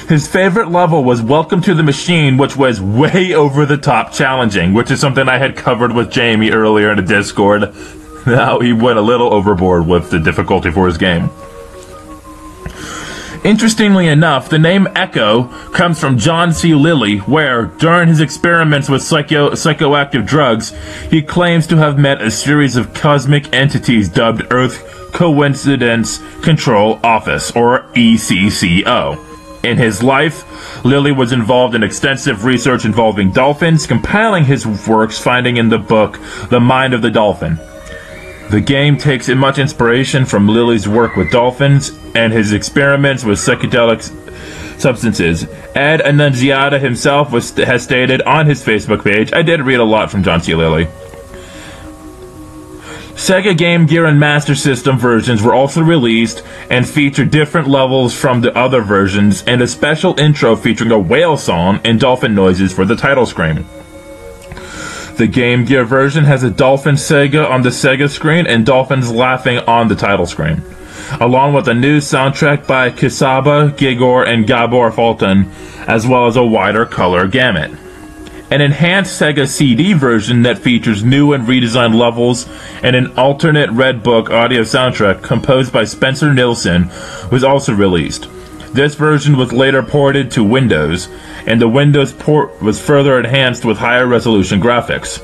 His 0.08 0.28
favorite 0.28 0.70
level 0.70 1.04
was 1.04 1.22
Welcome 1.22 1.62
to 1.62 1.74
the 1.74 1.82
Machine, 1.82 2.36
which 2.36 2.56
was 2.56 2.80
way 2.80 3.34
over 3.34 3.64
the 3.64 3.78
top 3.78 4.12
challenging, 4.12 4.74
which 4.74 4.90
is 4.90 5.00
something 5.00 5.28
I 5.28 5.38
had 5.38 5.56
covered 5.56 5.92
with 5.92 6.10
Jamie 6.10 6.50
earlier 6.50 6.90
in 6.90 6.96
the 6.96 7.02
Discord. 7.02 7.74
Now 8.24 8.60
he 8.60 8.72
went 8.72 9.00
a 9.00 9.02
little 9.02 9.34
overboard 9.34 9.84
with 9.84 10.10
the 10.12 10.20
difficulty 10.20 10.70
for 10.70 10.86
his 10.86 10.96
game. 10.96 11.28
Interestingly 13.44 14.06
enough, 14.06 14.48
the 14.48 14.58
name 14.58 14.86
Ecco 14.94 15.48
comes 15.72 15.98
from 15.98 16.16
John 16.16 16.52
C. 16.52 16.74
Lilly, 16.74 17.18
where, 17.18 17.66
during 17.66 18.08
his 18.08 18.20
experiments 18.20 18.88
with 18.88 19.02
psycho- 19.02 19.50
psychoactive 19.50 20.24
drugs, 20.24 20.72
he 21.10 21.22
claims 21.22 21.66
to 21.66 21.76
have 21.76 21.98
met 21.98 22.22
a 22.22 22.30
series 22.30 22.76
of 22.76 22.94
cosmic 22.94 23.52
entities 23.52 24.08
dubbed 24.08 24.46
Earth 24.52 25.10
Coincidence 25.12 26.20
Control 26.42 27.00
Office, 27.02 27.50
or 27.56 27.82
ECCO. 27.94 29.18
In 29.64 29.76
his 29.76 30.04
life, 30.04 30.84
Lilly 30.84 31.12
was 31.12 31.32
involved 31.32 31.74
in 31.74 31.82
extensive 31.82 32.44
research 32.44 32.84
involving 32.84 33.32
dolphins, 33.32 33.88
compiling 33.88 34.44
his 34.44 34.66
works 34.88 35.18
finding 35.18 35.56
in 35.56 35.68
the 35.68 35.78
book 35.78 36.20
The 36.48 36.60
Mind 36.60 36.94
of 36.94 37.02
the 37.02 37.10
Dolphin. 37.10 37.58
The 38.52 38.60
game 38.60 38.98
takes 38.98 39.28
much 39.28 39.58
inspiration 39.58 40.26
from 40.26 40.46
Lilly's 40.46 40.86
work 40.86 41.16
with 41.16 41.30
dolphins 41.30 41.98
and 42.14 42.30
his 42.34 42.52
experiments 42.52 43.24
with 43.24 43.38
psychedelic 43.38 44.02
substances. 44.78 45.46
Ed 45.74 46.02
Annunziata 46.02 46.78
himself 46.78 47.32
was, 47.32 47.52
has 47.52 47.82
stated 47.82 48.20
on 48.20 48.44
his 48.44 48.62
Facebook 48.62 49.04
page, 49.04 49.32
I 49.32 49.40
did 49.40 49.62
read 49.62 49.80
a 49.80 49.84
lot 49.84 50.10
from 50.10 50.22
John 50.22 50.42
C. 50.42 50.54
Lilly. 50.54 50.84
Sega 53.14 53.56
Game 53.56 53.86
Gear 53.86 54.04
and 54.04 54.20
Master 54.20 54.54
System 54.54 54.98
versions 54.98 55.42
were 55.42 55.54
also 55.54 55.80
released 55.80 56.42
and 56.68 56.86
feature 56.86 57.24
different 57.24 57.68
levels 57.68 58.12
from 58.14 58.42
the 58.42 58.54
other 58.54 58.82
versions 58.82 59.42
and 59.44 59.62
a 59.62 59.66
special 59.66 60.20
intro 60.20 60.56
featuring 60.56 60.90
a 60.90 60.98
whale 60.98 61.38
song 61.38 61.80
and 61.84 61.98
dolphin 61.98 62.34
noises 62.34 62.74
for 62.74 62.84
the 62.84 62.96
title 62.96 63.24
screen. 63.24 63.64
The 65.22 65.28
Game 65.28 65.64
Gear 65.64 65.84
version 65.84 66.24
has 66.24 66.42
a 66.42 66.50
Dolphin 66.50 66.96
Sega 66.96 67.48
on 67.48 67.62
the 67.62 67.68
Sega 67.68 68.10
screen 68.10 68.44
and 68.44 68.66
dolphins 68.66 69.12
laughing 69.12 69.58
on 69.58 69.86
the 69.86 69.94
title 69.94 70.26
screen, 70.26 70.62
along 71.20 71.54
with 71.54 71.68
a 71.68 71.74
new 71.74 72.00
soundtrack 72.00 72.66
by 72.66 72.90
Kisaba, 72.90 73.70
Gigor, 73.70 74.26
and 74.26 74.48
Gabor 74.48 74.90
Fulton, 74.90 75.48
as 75.86 76.08
well 76.08 76.26
as 76.26 76.34
a 76.34 76.42
wider 76.42 76.84
color 76.84 77.28
gamut. 77.28 77.70
An 78.50 78.60
enhanced 78.60 79.22
Sega 79.22 79.46
CD 79.46 79.92
version 79.92 80.42
that 80.42 80.58
features 80.58 81.04
new 81.04 81.32
and 81.34 81.46
redesigned 81.46 81.94
levels 81.94 82.48
and 82.82 82.96
an 82.96 83.16
alternate 83.16 83.70
Red 83.70 84.02
Book 84.02 84.28
audio 84.28 84.62
soundtrack 84.62 85.22
composed 85.22 85.72
by 85.72 85.84
Spencer 85.84 86.34
Nilsen 86.34 86.88
was 87.30 87.44
also 87.44 87.72
released. 87.72 88.28
This 88.72 88.94
version 88.94 89.36
was 89.36 89.52
later 89.52 89.82
ported 89.82 90.30
to 90.32 90.42
Windows, 90.42 91.08
and 91.46 91.60
the 91.60 91.68
Windows 91.68 92.12
port 92.12 92.62
was 92.62 92.80
further 92.80 93.18
enhanced 93.18 93.66
with 93.66 93.76
higher 93.76 94.06
resolution 94.06 94.60
graphics. 94.60 95.20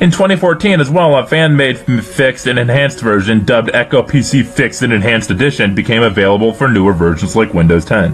In 0.00 0.10
2014 0.10 0.80
as 0.80 0.90
well, 0.90 1.14
a 1.16 1.26
fan-made 1.26 1.78
fixed 1.78 2.46
and 2.46 2.58
enhanced 2.58 3.00
version 3.00 3.44
dubbed 3.44 3.70
Ecco 3.74 4.02
PC 4.02 4.46
Fixed 4.46 4.82
and 4.82 4.92
Enhanced 4.92 5.30
Edition 5.30 5.74
became 5.74 6.02
available 6.02 6.54
for 6.54 6.66
newer 6.68 6.94
versions 6.94 7.36
like 7.36 7.52
Windows 7.52 7.84
10. 7.84 8.12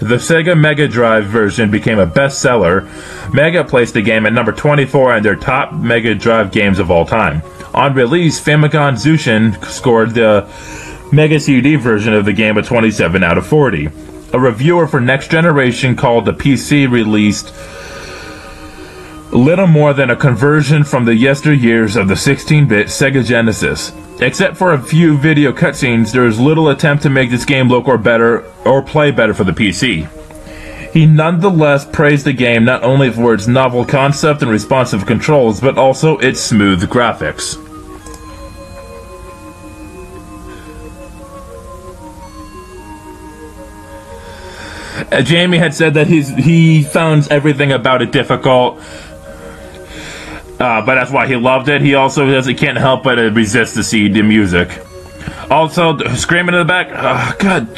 The 0.00 0.16
Sega 0.16 0.58
Mega 0.58 0.88
Drive 0.88 1.26
version 1.26 1.70
became 1.70 1.98
a 1.98 2.06
bestseller. 2.06 2.88
Mega 3.32 3.62
placed 3.62 3.94
the 3.94 4.02
game 4.02 4.26
at 4.26 4.32
number 4.32 4.52
24 4.52 5.12
on 5.12 5.22
their 5.22 5.36
top 5.36 5.72
Mega 5.74 6.14
Drive 6.14 6.50
games 6.50 6.78
of 6.78 6.90
all 6.90 7.04
time. 7.04 7.42
On 7.74 7.94
release, 7.94 8.40
Famicom 8.40 8.94
Tsūshin 8.94 9.64
scored 9.66 10.14
the 10.14 10.48
Mega 11.12 11.38
CD 11.38 11.76
version 11.76 12.14
of 12.14 12.24
the 12.24 12.32
game 12.32 12.56
a 12.56 12.62
27 12.62 13.22
out 13.22 13.36
of 13.36 13.46
40. 13.46 13.90
A 14.32 14.40
reviewer 14.40 14.86
for 14.86 14.98
Next 14.98 15.30
Generation 15.30 15.94
called 15.94 16.24
the 16.24 16.32
PC 16.32 16.90
released 16.90 17.52
little 19.30 19.66
more 19.66 19.92
than 19.92 20.08
a 20.08 20.16
conversion 20.16 20.84
from 20.84 21.04
the 21.04 21.12
yesteryears 21.12 22.00
of 22.00 22.08
the 22.08 22.14
16-bit 22.14 22.86
Sega 22.86 23.22
Genesis. 23.22 23.92
Except 24.22 24.56
for 24.56 24.72
a 24.72 24.82
few 24.82 25.18
video 25.18 25.52
cutscenes, 25.52 26.12
there 26.12 26.26
is 26.26 26.40
little 26.40 26.70
attempt 26.70 27.02
to 27.02 27.10
make 27.10 27.30
this 27.30 27.44
game 27.44 27.68
look 27.68 27.88
or 27.88 27.98
better 27.98 28.46
or 28.64 28.80
play 28.80 29.10
better 29.10 29.34
for 29.34 29.44
the 29.44 29.52
PC. 29.52 30.08
He 30.94 31.04
nonetheless 31.04 31.84
praised 31.84 32.24
the 32.24 32.32
game 32.32 32.64
not 32.64 32.82
only 32.82 33.10
for 33.10 33.34
its 33.34 33.46
novel 33.46 33.84
concept 33.84 34.40
and 34.40 34.50
responsive 34.50 35.04
controls, 35.04 35.60
but 35.60 35.76
also 35.76 36.16
its 36.18 36.40
smooth 36.40 36.88
graphics. 36.88 37.56
Jamie 45.20 45.58
had 45.58 45.74
said 45.74 45.94
that 45.94 46.06
he's, 46.06 46.28
he 46.28 46.82
found 46.82 47.30
everything 47.30 47.72
about 47.72 48.00
it 48.00 48.12
difficult, 48.12 48.78
uh, 50.58 50.80
but 50.86 50.94
that's 50.94 51.10
why 51.10 51.26
he 51.26 51.36
loved 51.36 51.68
it. 51.68 51.82
He 51.82 51.94
also 51.94 52.26
says 52.26 52.46
he 52.46 52.54
can't 52.54 52.78
help 52.78 53.02
but 53.02 53.18
resist 53.34 53.74
to 53.74 53.82
see 53.84 54.08
the 54.08 54.22
music. 54.22 54.80
Also, 55.50 55.98
screaming 56.14 56.54
in 56.54 56.60
the 56.60 56.64
back, 56.64 56.88
oh, 56.92 57.36
God. 57.38 57.68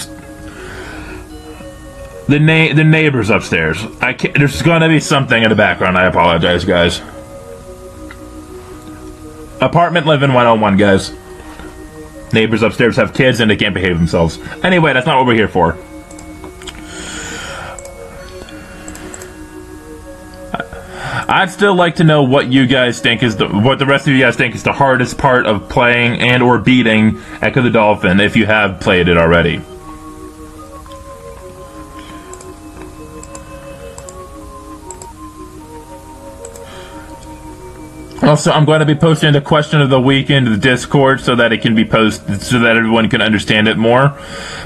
The 2.28 2.38
na- 2.38 2.74
the 2.74 2.84
neighbors 2.84 3.30
upstairs. 3.30 3.82
I 4.00 4.12
can't, 4.14 4.34
there's 4.34 4.62
gonna 4.62 4.88
be 4.88 5.00
something 5.00 5.42
in 5.42 5.50
the 5.50 5.56
background. 5.56 5.98
I 5.98 6.06
apologize, 6.06 6.64
guys. 6.64 7.00
Apartment 9.60 10.06
living 10.06 10.32
101, 10.32 10.76
guys. 10.76 11.12
Neighbors 12.32 12.62
upstairs 12.62 12.96
have 12.96 13.14
kids 13.14 13.40
and 13.40 13.50
they 13.50 13.56
can't 13.56 13.74
behave 13.74 13.96
themselves. 13.96 14.38
Anyway, 14.62 14.92
that's 14.92 15.06
not 15.06 15.18
what 15.18 15.26
we're 15.26 15.34
here 15.34 15.48
for. 15.48 15.76
I'd 21.28 21.50
still 21.50 21.74
like 21.74 21.96
to 21.96 22.04
know 22.04 22.22
what 22.22 22.52
you 22.52 22.66
guys 22.66 23.00
think 23.00 23.22
is 23.22 23.36
the 23.36 23.48
what 23.48 23.78
the 23.78 23.86
rest 23.86 24.06
of 24.06 24.12
you 24.14 24.20
guys 24.20 24.36
think 24.36 24.54
is 24.54 24.62
the 24.62 24.72
hardest 24.72 25.16
part 25.16 25.46
of 25.46 25.68
playing 25.68 26.20
and 26.20 26.42
or 26.42 26.58
beating 26.58 27.12
Ecco 27.40 27.62
the 27.62 27.70
Dolphin 27.70 28.20
if 28.20 28.36
you 28.36 28.46
have 28.46 28.80
played 28.80 29.08
it 29.08 29.16
already. 29.16 29.60
Also, 38.22 38.50
I'm 38.50 38.64
going 38.64 38.80
to 38.80 38.86
be 38.86 38.94
posting 38.94 39.32
the 39.34 39.40
question 39.42 39.82
of 39.82 39.90
the 39.90 40.00
week 40.00 40.30
into 40.30 40.50
the 40.50 40.56
Discord 40.56 41.20
so 41.20 41.36
that 41.36 41.52
it 41.52 41.60
can 41.60 41.74
be 41.74 41.84
posted 41.84 42.40
so 42.40 42.58
that 42.60 42.74
everyone 42.76 43.10
can 43.10 43.20
understand 43.20 43.68
it 43.68 43.76
more. 43.76 44.18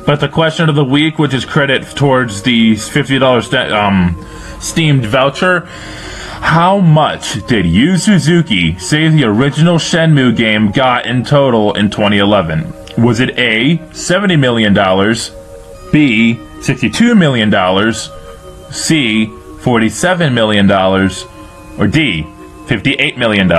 But 0.06 0.20
the 0.20 0.28
question 0.28 0.68
of 0.68 0.76
the 0.76 0.84
week, 0.84 1.18
which 1.18 1.34
is 1.34 1.44
credit 1.44 1.82
towards 1.96 2.42
the 2.42 2.74
$50 2.74 3.42
st- 3.42 3.72
um, 3.72 4.24
Steamed 4.60 5.06
voucher, 5.06 5.68
how 6.40 6.78
much 6.78 7.46
did 7.46 7.66
Yu 7.66 7.96
Suzuki 7.98 8.78
say 8.78 9.08
the 9.08 9.24
original 9.24 9.76
Shenmue 9.76 10.36
game 10.36 10.70
got 10.70 11.06
in 11.06 11.24
total 11.24 11.74
in 11.74 11.90
2011? 11.90 12.72
Was 13.02 13.20
it 13.20 13.30
A, 13.38 13.78
$70 13.92 14.38
million, 14.38 14.72
B, 15.92 16.34
$62 16.60 17.16
million, 17.16 17.50
C, 18.72 19.26
$47 19.26 20.32
million, 20.32 20.70
or 21.78 21.86
D, 21.86 22.22
$58 22.66 23.16
million? 23.18 23.52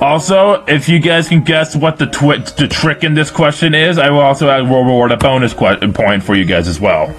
Also, 0.00 0.64
if 0.66 0.88
you 0.88 0.98
guys 0.98 1.28
can 1.28 1.42
guess 1.44 1.76
what 1.76 1.98
the 1.98 2.06
twi- 2.06 2.38
the 2.38 2.66
trick 2.66 3.04
in 3.04 3.12
this 3.12 3.30
question 3.30 3.74
is, 3.74 3.98
I 3.98 4.08
will 4.08 4.20
also 4.20 4.48
reward 4.64 5.12
a 5.12 5.18
bonus 5.18 5.52
que- 5.52 5.76
point 5.92 6.22
for 6.22 6.34
you 6.34 6.46
guys 6.46 6.66
as 6.68 6.80
well. 6.80 7.14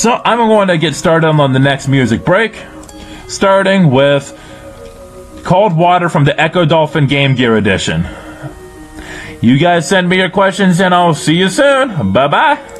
So 0.00 0.18
I'm 0.24 0.38
going 0.38 0.68
to 0.68 0.78
get 0.78 0.94
started 0.94 1.26
on 1.26 1.52
the 1.52 1.58
next 1.58 1.86
music 1.86 2.24
break, 2.24 2.56
starting 3.28 3.90
with 3.90 4.32
Cold 5.44 5.76
Water 5.76 6.08
from 6.08 6.24
the 6.24 6.32
Ecco 6.40 6.66
Dolphin 6.66 7.06
Game 7.06 7.34
Gear 7.34 7.58
Edition. 7.58 8.08
You 9.42 9.58
guys 9.58 9.86
send 9.86 10.08
me 10.08 10.16
your 10.16 10.30
questions 10.30 10.80
and 10.80 10.94
I'll 10.94 11.12
see 11.12 11.34
you 11.34 11.50
soon. 11.50 12.14
Bye 12.14 12.28
bye. 12.28 12.79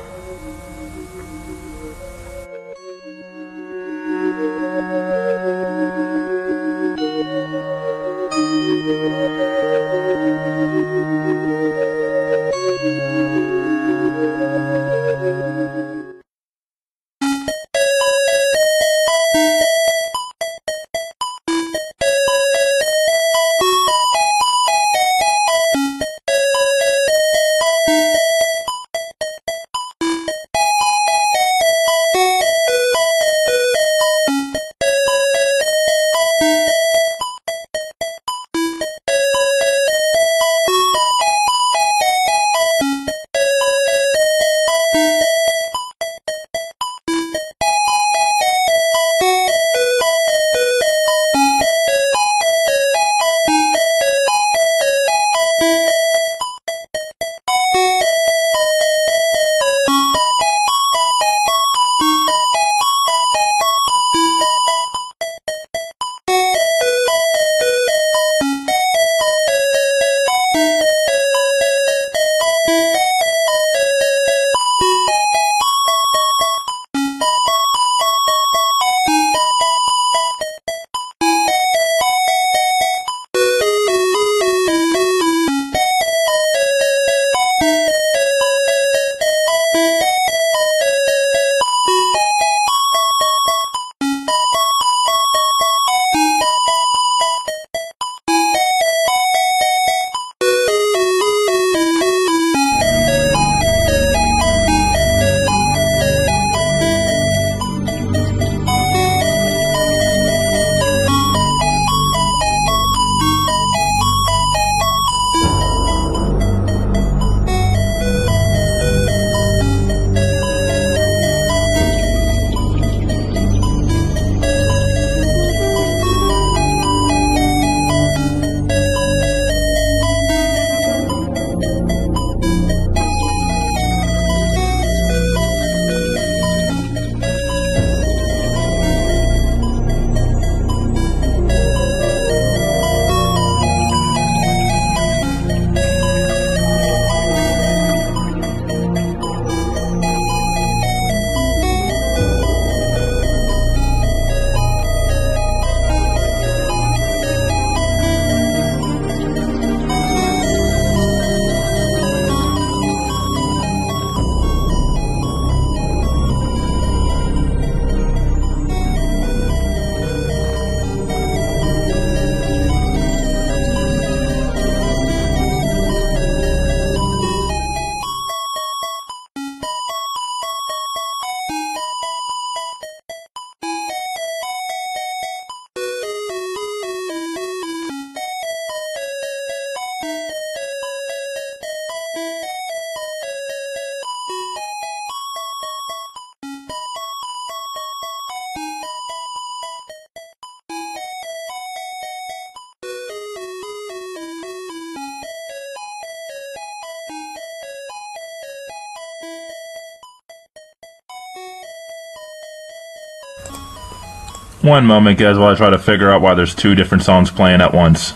One 214.71 214.87
moment, 214.87 215.19
guys, 215.19 215.37
while 215.37 215.53
I 215.53 215.57
try 215.57 215.71
to 215.71 215.81
figure 215.81 216.13
out 216.13 216.23
why 216.23 216.35
there's 216.35 216.55
two 216.55 216.77
different 216.77 217.03
songs 217.03 217.29
playing 217.29 217.61
at 217.61 217.75
once. 217.75 218.15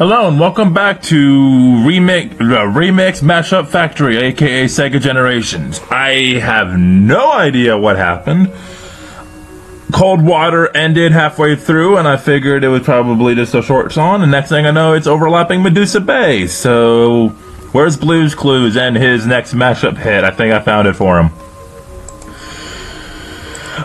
Hello 0.00 0.26
and 0.26 0.40
welcome 0.40 0.72
back 0.72 1.02
to 1.02 1.14
Remix, 1.84 2.32
uh, 2.32 2.64
Remix 2.72 3.20
Mashup 3.20 3.68
Factory, 3.68 4.16
aka 4.16 4.64
Sega 4.64 4.98
Generations. 4.98 5.78
I 5.90 6.38
have 6.40 6.78
no 6.78 7.30
idea 7.34 7.76
what 7.76 7.98
happened. 7.98 8.50
Cold 9.92 10.22
Water 10.22 10.74
ended 10.74 11.12
halfway 11.12 11.54
through, 11.54 11.98
and 11.98 12.08
I 12.08 12.16
figured 12.16 12.64
it 12.64 12.68
was 12.68 12.80
probably 12.80 13.34
just 13.34 13.54
a 13.54 13.60
short 13.60 13.92
song. 13.92 14.22
And 14.22 14.32
next 14.32 14.48
thing 14.48 14.64
I 14.64 14.70
know, 14.70 14.94
it's 14.94 15.06
overlapping 15.06 15.62
Medusa 15.62 16.00
Bay. 16.00 16.46
So, 16.46 17.28
where's 17.72 17.98
Blues 17.98 18.34
Clues 18.34 18.78
and 18.78 18.96
his 18.96 19.26
next 19.26 19.52
mashup 19.52 19.98
hit? 19.98 20.24
I 20.24 20.30
think 20.30 20.54
I 20.54 20.60
found 20.60 20.88
it 20.88 20.94
for 20.94 21.20
him. 21.20 21.30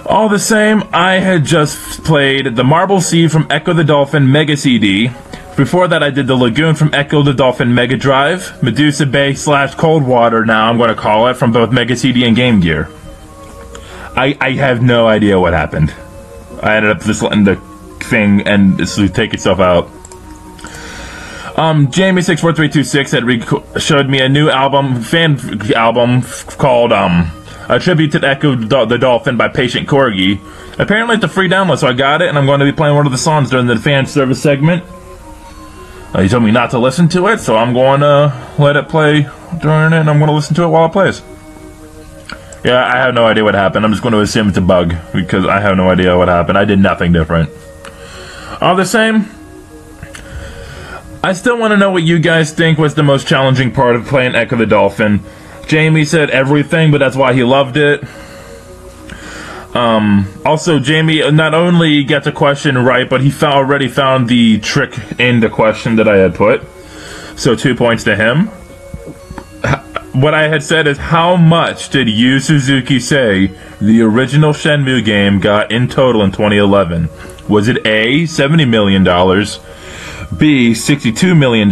All 0.06 0.30
the 0.30 0.40
same, 0.40 0.84
I 0.94 1.16
had 1.16 1.44
just 1.44 2.06
played 2.06 2.56
the 2.56 2.64
Marble 2.64 3.02
Sea 3.02 3.28
from 3.28 3.48
Ecco 3.50 3.74
the 3.74 3.84
Dolphin 3.84 4.32
Mega 4.32 4.56
CD. 4.56 5.10
Before 5.58 5.88
that, 5.88 6.04
I 6.04 6.10
did 6.10 6.28
the 6.28 6.36
Lagoon 6.36 6.76
from 6.76 6.94
Ecco 6.94 7.24
the 7.24 7.34
Dolphin 7.34 7.74
Mega 7.74 7.96
Drive, 7.96 8.62
Medusa 8.62 9.06
Bay 9.06 9.34
slash 9.34 9.74
Cold 9.76 10.04
Water, 10.04 10.46
now 10.46 10.70
I'm 10.70 10.78
going 10.78 10.90
to 10.90 10.96
call 10.96 11.28
it, 11.28 11.36
from 11.36 11.54
both 11.54 11.72
Mega 11.72 11.96
CD 11.96 12.26
and 12.26 12.36
Game 12.36 12.60
Gear. 12.60 12.90
I, 14.18 14.38
I 14.42 14.52
have 14.52 14.82
no 14.82 15.08
idea 15.08 15.40
what 15.40 15.54
happened. 15.54 15.94
I 16.62 16.76
ended 16.76 16.92
up 16.92 17.04
just 17.04 17.22
letting 17.22 17.46
the 17.46 17.56
thing 18.02 18.42
and 18.42 18.78
take 19.14 19.34
itself 19.34 19.60
out. 19.60 19.90
Um, 21.58 21.90
Jamie 21.90 22.22
six 22.22 22.42
four 22.42 22.52
three 22.52 22.68
two 22.68 22.84
six 22.84 23.12
had 23.12 23.24
rec- 23.24 23.80
showed 23.80 24.10
me 24.10 24.20
a 24.20 24.28
new 24.28 24.50
album, 24.50 25.02
fan 25.02 25.40
album 25.74 26.18
f- 26.18 26.58
called 26.58 26.92
um, 26.92 27.32
a 27.70 27.80
tribute 27.80 28.12
to 28.12 28.20
Ecco 28.20 28.56
the 28.90 28.98
Dolphin 28.98 29.38
by 29.38 29.48
Patient 29.48 29.88
Corgi. 29.88 30.42
Apparently, 30.78 31.16
it's 31.16 31.24
a 31.24 31.30
free 31.30 31.48
download, 31.48 31.78
so 31.78 31.88
I 31.88 31.94
got 31.94 32.22
it, 32.22 32.28
and 32.28 32.38
I'm 32.38 32.46
going 32.46 32.60
to 32.60 32.66
be 32.66 32.74
playing 32.74 32.96
one 32.98 33.06
of 33.06 33.14
the 33.14 33.18
songs 33.18 33.50
during 33.50 33.68
the 33.68 33.78
fan 33.78 34.06
service 34.06 34.42
segment. 34.42 34.84
Uh, 36.16 36.22
he 36.22 36.30
told 36.30 36.44
me 36.44 36.52
not 36.52 36.72
to 36.72 36.80
listen 36.80 37.10
to 37.10 37.28
it, 37.28 37.40
so 37.40 37.58
I'm 37.58 37.74
going 37.74 38.00
to 38.00 38.34
let 38.58 38.78
it 38.78 38.88
play 38.88 39.24
during 39.60 39.92
it, 39.92 40.00
and 40.00 40.10
I'm 40.10 40.18
going 40.18 40.30
to 40.30 40.34
listen 40.34 40.56
to 40.56 40.64
it 40.64 40.68
while 40.70 40.86
it 40.86 40.94
plays. 40.94 41.22
Yeah, 42.64 42.86
I 42.86 42.96
have 42.96 43.14
no 43.14 43.26
idea 43.26 43.44
what 43.44 43.54
happened. 43.54 43.84
I'm 43.84 43.92
just 43.92 44.02
going 44.02 44.14
to 44.14 44.22
assume 44.22 44.48
it's 44.48 44.58
a 44.58 44.62
bug 44.62 44.96
because 45.12 45.46
I 45.46 45.60
have 45.60 45.76
no 45.76 45.90
idea 45.90 46.18
what 46.18 46.30
happened. 46.30 46.58
I 46.58 46.64
did 46.64 46.80
nothing 46.80 47.12
different. 47.12 47.50
All 48.62 48.78
the 48.78 48.86
same, 48.86 49.30
I 51.22 51.34
still 51.34 51.58
want 51.58 51.72
to 51.72 51.78
know 51.78 51.92
what 51.92 52.04
you 52.04 52.20
guys 52.20 52.54
think 52.54 52.78
was 52.78 52.96
the 52.96 53.04
most 53.04 53.28
challenging 53.28 53.74
part 53.74 53.98
of 53.98 54.06
playing 54.06 54.36
Ecco 54.36 54.58
the 54.58 54.66
Dolphin. 54.66 55.20
Jamie 55.68 56.06
said 56.06 56.30
everything, 56.30 56.92
but 56.92 57.00
that's 57.00 57.18
why 57.18 57.34
he 57.34 57.44
loved 57.44 57.76
it. 57.76 58.02
Um, 59.76 60.28
also, 60.46 60.80
Jamie 60.80 61.30
not 61.32 61.54
only 61.54 62.04
got 62.04 62.24
the 62.24 62.32
question 62.32 62.78
right, 62.78 63.10
but 63.10 63.22
he 63.22 63.30
found, 63.30 63.56
already 63.56 63.90
found 63.90 64.30
the 64.30 64.60
trick 64.60 64.98
in 65.20 65.42
the 65.42 65.50
question 65.50 65.98
that 65.98 66.08
I 66.08 66.18
had 66.18 66.34
put. 66.34 66.64
So, 67.38 67.56
two 67.56 67.76
points 67.76 68.06
to 68.06 68.16
him 68.16 68.50
what 70.16 70.34
I 70.34 70.48
had 70.48 70.64
said 70.64 70.88
is 70.88 70.98
how 70.98 71.36
much 71.36 71.90
did 71.90 72.08
Yu 72.08 72.40
Suzuki 72.40 73.02
say 73.02 73.48
the 73.82 74.02
original 74.02 74.54
Shenmue 74.54 75.04
game 75.04 75.40
got 75.40 75.72
in 75.72 75.90
total 75.90 76.24
in 76.24 76.32
2011? 76.32 77.10
Was 77.50 77.68
it 77.68 77.86
A, 77.86 78.24
$70 78.24 78.68
million, 78.68 79.04
B, 79.04 80.72
$62 80.72 81.38
million, 81.38 81.70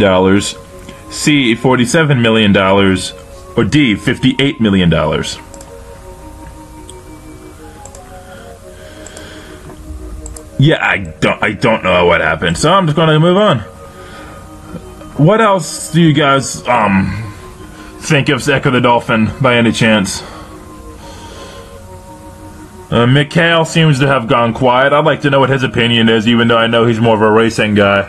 C, 1.10 1.54
$47 1.54 2.20
million, 2.20 2.54
or 2.54 3.64
D, 3.64 3.94
$58 3.94 4.60
million? 4.60 4.90
Yeah, 10.58 10.84
I 10.84 10.98
don't 10.98 11.42
I 11.42 11.52
don't 11.52 11.82
know 11.82 12.06
what 12.06 12.20
happened. 12.20 12.56
So 12.56 12.72
I'm 12.72 12.86
just 12.86 12.96
going 12.96 13.08
to 13.08 13.18
move 13.18 13.36
on. 13.36 13.58
What 15.18 15.40
else 15.40 15.92
do 15.92 16.00
you 16.00 16.12
guys 16.12 16.66
um 16.68 17.22
think 17.98 18.28
of 18.28 18.40
Ecco 18.40 18.70
the 18.70 18.80
Dolphin 18.80 19.30
by 19.40 19.56
any 19.56 19.72
chance? 19.72 20.22
Uh, 22.90 23.06
Mikhail 23.06 23.64
seems 23.64 23.98
to 23.98 24.06
have 24.06 24.28
gone 24.28 24.54
quiet. 24.54 24.92
I'd 24.92 25.04
like 25.04 25.22
to 25.22 25.30
know 25.30 25.40
what 25.40 25.50
his 25.50 25.64
opinion 25.64 26.08
is, 26.08 26.28
even 26.28 26.46
though 26.46 26.58
I 26.58 26.68
know 26.68 26.86
he's 26.86 27.00
more 27.00 27.16
of 27.16 27.22
a 27.22 27.30
racing 27.30 27.74
guy. 27.74 28.02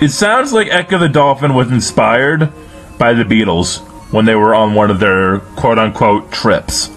It 0.00 0.08
sounds 0.08 0.54
like 0.54 0.68
Ecco 0.68 0.98
the 0.98 1.10
Dolphin 1.10 1.52
was 1.52 1.70
inspired 1.70 2.50
by 2.96 3.12
the 3.12 3.24
Beatles 3.24 3.86
when 4.10 4.24
they 4.24 4.34
were 4.34 4.54
on 4.54 4.74
one 4.74 4.90
of 4.90 4.98
their 5.00 5.38
quote 5.38 5.78
unquote 5.78 6.32
trips. 6.32 6.88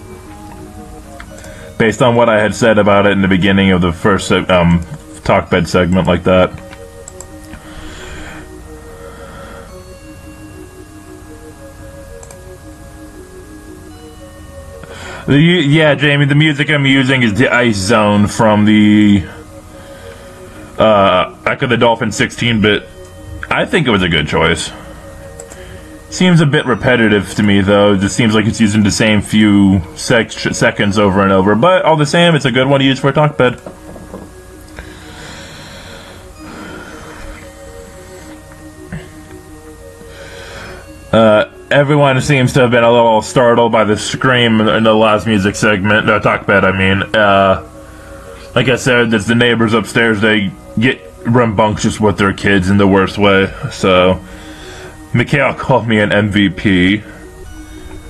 Based 1.78 2.02
on 2.02 2.16
what 2.16 2.28
I 2.28 2.40
had 2.40 2.54
said 2.54 2.78
about 2.78 3.06
it 3.06 3.12
in 3.12 3.22
the 3.22 3.28
beginning 3.28 3.70
of 3.72 3.80
the 3.80 3.92
first 3.92 4.30
um, 4.32 4.84
talk 5.24 5.50
bed 5.50 5.68
segment, 5.68 6.06
like 6.06 6.24
that. 6.24 6.50
The, 15.26 15.40
yeah, 15.40 15.94
Jamie, 15.94 16.26
the 16.26 16.34
music 16.34 16.68
I'm 16.70 16.84
using 16.84 17.22
is 17.22 17.32
the 17.34 17.48
Ice 17.48 17.76
Zone 17.76 18.26
from 18.26 18.66
the 18.66 19.24
uh, 20.78 21.34
Ecco 21.46 21.66
the 21.66 21.78
Dolphin 21.78 22.12
16 22.12 22.60
bit. 22.60 22.86
I 23.48 23.64
think 23.64 23.86
it 23.86 23.90
was 23.90 24.02
a 24.02 24.08
good 24.08 24.28
choice. 24.28 24.70
Seems 26.14 26.40
a 26.40 26.46
bit 26.46 26.64
repetitive 26.64 27.34
to 27.34 27.42
me, 27.42 27.60
though. 27.60 27.94
It 27.94 27.98
just 27.98 28.14
seems 28.14 28.36
like 28.36 28.46
it's 28.46 28.60
using 28.60 28.84
the 28.84 28.90
same 28.92 29.20
few 29.20 29.82
sec- 29.96 30.30
seconds 30.30 30.96
over 30.96 31.24
and 31.24 31.32
over. 31.32 31.56
But 31.56 31.84
all 31.84 31.96
the 31.96 32.06
same, 32.06 32.36
it's 32.36 32.44
a 32.44 32.52
good 32.52 32.68
one 32.68 32.78
to 32.78 32.86
use 32.86 33.00
for 33.00 33.08
a 33.08 33.12
talk 33.12 33.36
bed. 33.36 33.60
Uh, 41.12 41.50
everyone 41.72 42.20
seems 42.20 42.52
to 42.52 42.60
have 42.60 42.70
been 42.70 42.84
a 42.84 42.92
little 42.92 43.20
startled 43.20 43.72
by 43.72 43.82
the 43.82 43.96
scream 43.96 44.60
in 44.60 44.84
the 44.84 44.94
last 44.94 45.26
music 45.26 45.56
segment. 45.56 46.06
No, 46.06 46.20
talk 46.20 46.46
bed, 46.46 46.64
I 46.64 46.70
mean. 46.70 47.02
Uh, 47.12 47.68
like 48.54 48.68
I 48.68 48.76
said, 48.76 49.12
it's 49.12 49.26
the 49.26 49.34
neighbors 49.34 49.74
upstairs. 49.74 50.20
They 50.20 50.52
get 50.78 51.02
rambunctious 51.26 51.98
with 51.98 52.18
their 52.18 52.32
kids 52.32 52.70
in 52.70 52.76
the 52.76 52.86
worst 52.86 53.18
way. 53.18 53.52
So, 53.72 54.24
Mikhail 55.14 55.54
called 55.54 55.86
me 55.86 56.00
an 56.00 56.10
MVP. 56.10 57.02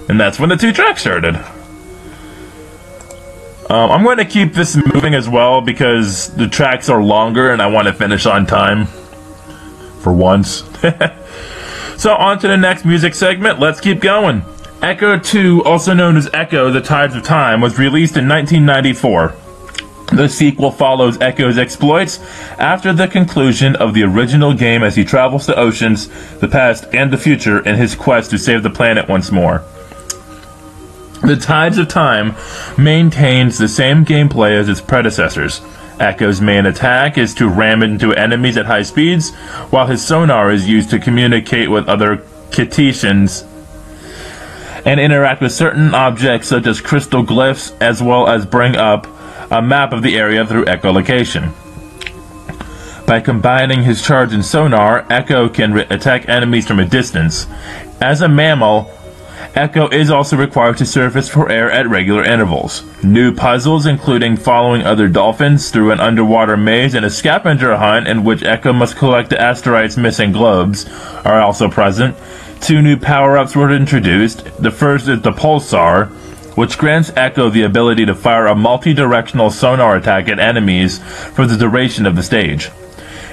And 0.09 0.19
that's 0.19 0.41
when 0.41 0.49
the 0.49 0.57
two 0.57 0.73
tracks 0.73 1.03
started. 1.03 1.37
Um, 3.71 3.91
I'm 3.91 4.03
going 4.03 4.19
to 4.19 4.25
keep 4.25 4.53
this 4.53 4.77
moving 4.77 5.15
as 5.15 5.29
well 5.29 5.61
because 5.61 6.35
the 6.35 6.49
tracks 6.49 6.89
are 6.89 7.03
longer 7.03 7.51
and 7.51 7.63
I 7.63 7.67
want 7.67 7.87
to 7.89 7.95
finish 7.95 8.27
on 8.27 8.47
time. 8.47 8.87
For 10.01 10.13
once. 10.13 10.63
So, 11.97 12.15
on 12.15 12.39
to 12.41 12.49
the 12.49 12.57
next 12.57 12.85
music 12.85 13.15
segment. 13.15 13.61
Let's 13.61 13.81
keep 13.81 14.01
going. 14.01 14.43
Ecco 14.83 15.23
2, 15.23 15.65
also 15.65 15.95
known 15.95 16.17
as 16.17 16.29
Ecco 16.31 16.73
The 16.73 16.81
Tides 16.81 17.15
of 17.15 17.23
Time, 17.23 17.61
was 17.61 17.79
released 17.79 18.17
in 18.17 18.29
1994. 18.29 19.43
The 20.15 20.29
sequel 20.29 20.71
follows 20.71 21.21
Ecco's 21.21 21.59
exploits 21.59 22.21
after 22.57 22.93
the 22.93 23.09
conclusion 23.09 23.75
of 23.75 23.95
the 23.95 24.05
original 24.05 24.55
game 24.55 24.85
as 24.85 24.95
he 24.95 25.05
travels 25.05 25.47
the 25.47 25.59
oceans, 25.59 26.09
the 26.39 26.47
past, 26.47 26.87
and 26.95 27.12
the 27.12 27.19
future 27.19 27.59
in 27.59 27.75
his 27.75 27.97
quest 27.97 28.31
to 28.31 28.39
save 28.39 28.62
the 28.62 28.71
planet 28.71 29.09
once 29.09 29.33
more. 29.33 29.65
The 31.23 31.37
Tides 31.37 31.79
of 31.79 31.89
Time 31.89 32.37
maintains 32.79 33.59
the 33.59 33.67
same 33.67 34.05
gameplay 34.05 34.53
as 34.53 34.69
its 34.69 34.81
predecessors. 34.81 35.61
Ecco's 35.99 36.41
main 36.41 36.67
attack 36.67 37.19
is 37.19 37.35
to 37.35 37.49
ram 37.49 37.83
into 37.83 38.15
enemies 38.15 38.57
at 38.57 38.67
high 38.67 38.83
speeds, 38.83 39.35
while 39.71 39.89
his 39.89 40.07
sonar 40.07 40.53
is 40.53 40.69
used 40.69 40.91
to 40.91 41.01
communicate 41.01 41.71
with 41.71 41.89
other 41.89 42.19
Kittians 42.51 43.49
and 44.85 45.01
interact 45.01 45.41
with 45.41 45.51
certain 45.51 45.93
objects 45.93 46.49
such 46.49 46.67
as 46.67 46.81
crystal 46.81 47.25
glyphs, 47.25 47.75
as 47.81 48.01
well 48.01 48.29
as 48.29 48.47
bring 48.47 48.77
up 48.77 49.09
a 49.55 49.63
map 49.63 49.93
of 49.93 50.03
the 50.03 50.19
area 50.19 50.45
through 50.45 50.65
echolocation. 50.65 51.53
By 53.07 53.21
combining 53.21 53.85
his 53.85 54.03
charge 54.03 54.33
and 54.33 54.45
sonar, 54.45 55.05
Ecco 55.05 55.49
can 55.49 55.73
re- 55.73 55.87
attack 55.91 56.29
enemies 56.29 56.67
from 56.67 56.81
a 56.81 56.85
distance. 56.85 57.47
As 58.01 58.21
a 58.21 58.29
mammal, 58.29 58.91
Ecco 59.55 59.93
is 59.93 60.11
also 60.11 60.37
required 60.37 60.79
to 60.79 60.87
surface 60.87 61.29
for 61.29 61.49
air 61.49 61.71
at 61.71 61.89
regular 61.89 62.25
intervals. 62.25 62.83
New 63.05 63.33
puzzles, 63.33 63.87
including 63.87 64.37
following 64.37 64.83
other 64.83 65.07
dolphins 65.07 65.71
through 65.71 65.93
an 65.93 66.01
underwater 66.01 66.57
maze 66.57 66.95
and 66.95 67.07
a 67.07 67.11
scavenger 67.11 67.77
hunt 67.77 68.09
in 68.09 68.25
which 68.25 68.43
Ecco 68.43 68.75
must 68.75 68.97
collect 68.97 69.31
the 69.31 69.41
Asterite's 69.41 69.97
missing 69.97 70.33
globes, 70.33 70.91
are 71.25 71.41
also 71.41 71.71
present. 71.71 72.17
Two 72.61 72.83
new 72.83 72.97
power 72.97 73.39
ups 73.39 73.55
were 73.55 73.71
introduced. 73.71 74.45
The 74.61 74.73
first 74.73 75.07
is 75.07 75.23
the 75.23 75.31
Pulsar, 75.31 76.11
which 76.55 76.79
grants 76.79 77.11
Ecco 77.11 77.51
the 77.51 77.63
ability 77.63 78.07
to 78.07 78.15
fire 78.15 78.47
a 78.47 78.55
multi 78.55 78.95
directional 78.95 79.51
sonar 79.51 79.97
attack 79.97 80.29
at 80.29 80.39
enemies 80.39 80.99
for 80.99 81.47
the 81.47 81.57
duration 81.57 82.07
of 82.07 82.17
the 82.17 82.23
stage. 82.23 82.71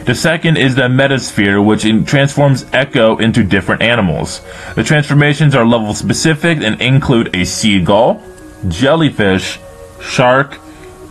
The 0.05 0.15
second 0.15 0.57
is 0.57 0.73
the 0.73 0.89
Metasphere, 0.89 1.63
which 1.63 1.83
transforms 2.09 2.63
Ecco 2.73 3.21
into 3.21 3.43
different 3.43 3.83
animals. 3.83 4.41
The 4.75 4.83
transformations 4.83 5.53
are 5.53 5.65
level 5.65 5.93
specific 5.93 6.57
and 6.59 6.81
include 6.81 7.35
a 7.35 7.45
seagull, 7.45 8.23
jellyfish, 8.67 9.59
shark, 10.01 10.57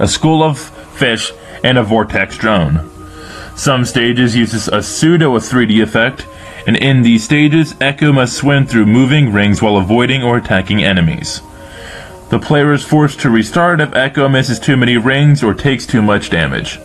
a 0.01 0.09
school 0.09 0.43
of 0.43 0.59
fish, 0.59 1.31
and 1.63 1.79
a 1.79 1.85
vortex 1.85 2.37
drone. 2.37 2.91
Some 3.57 3.85
stages 3.85 4.35
uses 4.35 4.67
a 4.67 4.83
pseudo 4.83 5.39
3D 5.39 5.83
effect, 5.83 6.27
and 6.67 6.77
in 6.77 7.03
these 7.03 7.23
stages, 7.23 7.75
Ecco 7.75 8.13
must 8.13 8.37
swim 8.37 8.67
through 8.67 8.87
moving 8.87 9.33
rings 9.33 9.63
while 9.63 9.77
avoiding 9.77 10.23
or 10.23 10.37
attacking 10.37 10.83
enemies. 10.83 11.43
The 12.31 12.39
player 12.39 12.73
is 12.73 12.85
forced 12.85 13.19
to 13.21 13.31
restart 13.31 13.81
if 13.81 13.91
Ecco 13.91 14.31
misses 14.31 14.61
too 14.61 14.77
many 14.77 14.97
rings 14.97 15.43
or 15.43 15.53
takes 15.53 15.85
too 15.85 16.01
much 16.01 16.31
damage. 16.31 16.79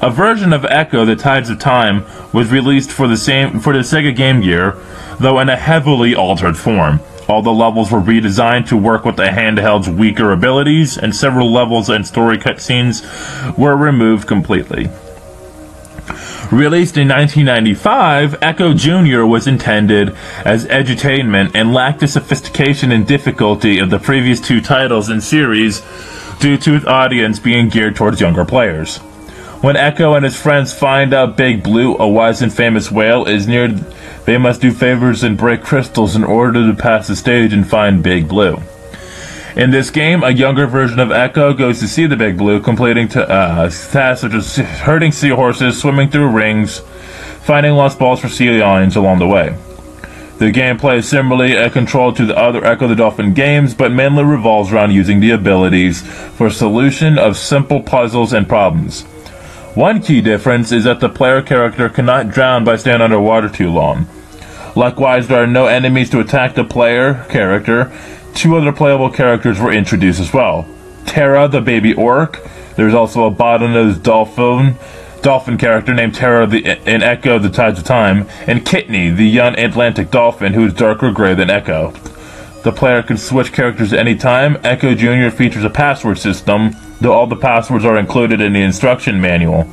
A 0.00 0.10
version 0.10 0.52
of 0.52 0.64
Ecco: 0.64 1.06
The 1.06 1.14
Tides 1.14 1.48
of 1.48 1.60
Time 1.60 2.04
was 2.32 2.50
released 2.50 2.90
for 2.90 3.06
the 3.06 3.16
same 3.16 3.60
for 3.60 3.72
the 3.72 3.84
Sega 3.84 4.14
Game 4.14 4.40
Gear, 4.40 4.76
though 5.20 5.38
in 5.38 5.48
a 5.48 5.56
heavily 5.56 6.16
altered 6.16 6.56
form. 6.56 6.98
All 7.28 7.40
the 7.40 7.52
levels 7.52 7.92
were 7.92 8.00
redesigned 8.00 8.66
to 8.66 8.76
work 8.76 9.04
with 9.04 9.14
the 9.14 9.30
handheld's 9.30 9.88
weaker 9.88 10.32
abilities, 10.32 10.98
and 10.98 11.14
several 11.14 11.52
levels 11.52 11.88
and 11.88 12.04
story 12.04 12.36
cutscenes 12.36 13.56
were 13.56 13.76
removed 13.76 14.26
completely. 14.26 14.90
Released 16.52 16.98
in 16.98 17.08
1995, 17.08 18.38
Ecco 18.42 18.74
Jr. 18.76 19.24
was 19.24 19.46
intended 19.46 20.14
as 20.44 20.66
edutainment 20.66 21.52
and 21.54 21.72
lacked 21.72 22.00
the 22.00 22.08
sophistication 22.08 22.92
and 22.92 23.06
difficulty 23.06 23.78
of 23.78 23.88
the 23.88 23.98
previous 23.98 24.38
two 24.38 24.60
titles 24.60 25.08
in 25.08 25.22
series 25.22 25.80
due 26.40 26.58
to 26.58 26.76
its 26.76 26.84
audience 26.84 27.38
being 27.38 27.70
geared 27.70 27.96
towards 27.96 28.20
younger 28.20 28.44
players. 28.44 28.98
When 29.62 29.76
Ecco 29.76 30.14
and 30.14 30.26
his 30.26 30.38
friends 30.38 30.74
find 30.74 31.14
out 31.14 31.38
Big 31.38 31.62
Blue, 31.62 31.96
a 31.96 32.06
wise 32.06 32.42
and 32.42 32.52
famous 32.52 32.92
whale, 32.92 33.24
is 33.24 33.48
near, 33.48 33.68
they 34.26 34.36
must 34.36 34.60
do 34.60 34.72
favors 34.72 35.22
and 35.22 35.38
break 35.38 35.62
crystals 35.62 36.14
in 36.14 36.22
order 36.22 36.70
to 36.70 36.76
pass 36.76 37.08
the 37.08 37.16
stage 37.16 37.54
and 37.54 37.66
find 37.66 38.02
Big 38.02 38.28
Blue. 38.28 38.60
In 39.54 39.70
this 39.70 39.90
game, 39.90 40.22
a 40.22 40.30
younger 40.30 40.66
version 40.66 40.98
of 40.98 41.10
Ecco 41.10 41.52
goes 41.52 41.78
to 41.80 41.88
see 41.88 42.06
the 42.06 42.16
Big 42.16 42.38
Blue, 42.38 42.58
completing 42.58 43.08
t- 43.08 43.20
uh, 43.20 43.68
tasks 43.68 44.22
such 44.22 44.32
as 44.32 44.56
herding 44.56 45.12
seahorses, 45.12 45.78
swimming 45.78 46.08
through 46.08 46.30
rings, 46.30 46.78
finding 47.42 47.74
lost 47.74 47.98
balls 47.98 48.20
for 48.20 48.30
sea 48.30 48.50
lions 48.62 48.96
along 48.96 49.18
the 49.18 49.26
way. 49.26 49.54
The 50.38 50.50
gameplay 50.50 50.98
is 50.98 51.08
similarly 51.08 51.54
uh, 51.54 51.68
controlled 51.68 52.16
to 52.16 52.24
the 52.24 52.36
other 52.36 52.62
Ecco 52.62 52.88
the 52.88 52.96
Dolphin 52.96 53.34
games, 53.34 53.74
but 53.74 53.92
mainly 53.92 54.24
revolves 54.24 54.72
around 54.72 54.92
using 54.92 55.20
the 55.20 55.32
abilities 55.32 56.00
for 56.00 56.48
solution 56.48 57.18
of 57.18 57.36
simple 57.36 57.82
puzzles 57.82 58.32
and 58.32 58.48
problems. 58.48 59.02
One 59.74 60.00
key 60.00 60.22
difference 60.22 60.72
is 60.72 60.84
that 60.84 61.00
the 61.00 61.10
player 61.10 61.42
character 61.42 61.90
cannot 61.90 62.30
drown 62.30 62.64
by 62.64 62.76
staying 62.76 63.02
underwater 63.02 63.50
too 63.50 63.70
long. 63.70 64.06
Likewise, 64.74 65.28
there 65.28 65.42
are 65.42 65.46
no 65.46 65.66
enemies 65.66 66.08
to 66.10 66.20
attack 66.20 66.54
the 66.54 66.64
player 66.64 67.26
character. 67.28 67.92
Two 68.34 68.56
other 68.56 68.72
playable 68.72 69.10
characters 69.10 69.60
were 69.60 69.72
introduced 69.72 70.20
as 70.20 70.32
well. 70.32 70.66
Terra, 71.06 71.48
the 71.48 71.60
baby 71.60 71.94
orc. 71.94 72.42
There's 72.76 72.94
also 72.94 73.24
a 73.26 73.30
bottlenose 73.30 74.02
dolphin, 74.02 74.76
dolphin 75.20 75.58
character 75.58 75.92
named 75.92 76.14
Terra 76.14 76.46
the, 76.46 76.64
in 76.90 77.02
Ecco 77.02 77.38
the 77.38 77.50
Tides 77.50 77.78
of 77.78 77.84
Time, 77.84 78.26
and 78.46 78.64
Kitnee, 78.64 79.14
the 79.14 79.28
young 79.28 79.58
Atlantic 79.58 80.10
dolphin 80.10 80.54
who 80.54 80.66
is 80.66 80.72
darker 80.72 81.10
gray 81.10 81.34
than 81.34 81.48
Ecco. 81.48 81.92
The 82.62 82.72
player 82.72 83.02
can 83.02 83.18
switch 83.18 83.52
characters 83.52 83.92
at 83.92 83.98
any 83.98 84.14
time. 84.14 84.54
Ecco 84.62 84.96
Jr. 84.96 85.36
features 85.36 85.64
a 85.64 85.70
password 85.70 86.18
system, 86.18 86.76
though 87.00 87.12
all 87.12 87.26
the 87.26 87.36
passwords 87.36 87.84
are 87.84 87.98
included 87.98 88.40
in 88.40 88.52
the 88.52 88.62
instruction 88.62 89.20
manual. 89.20 89.68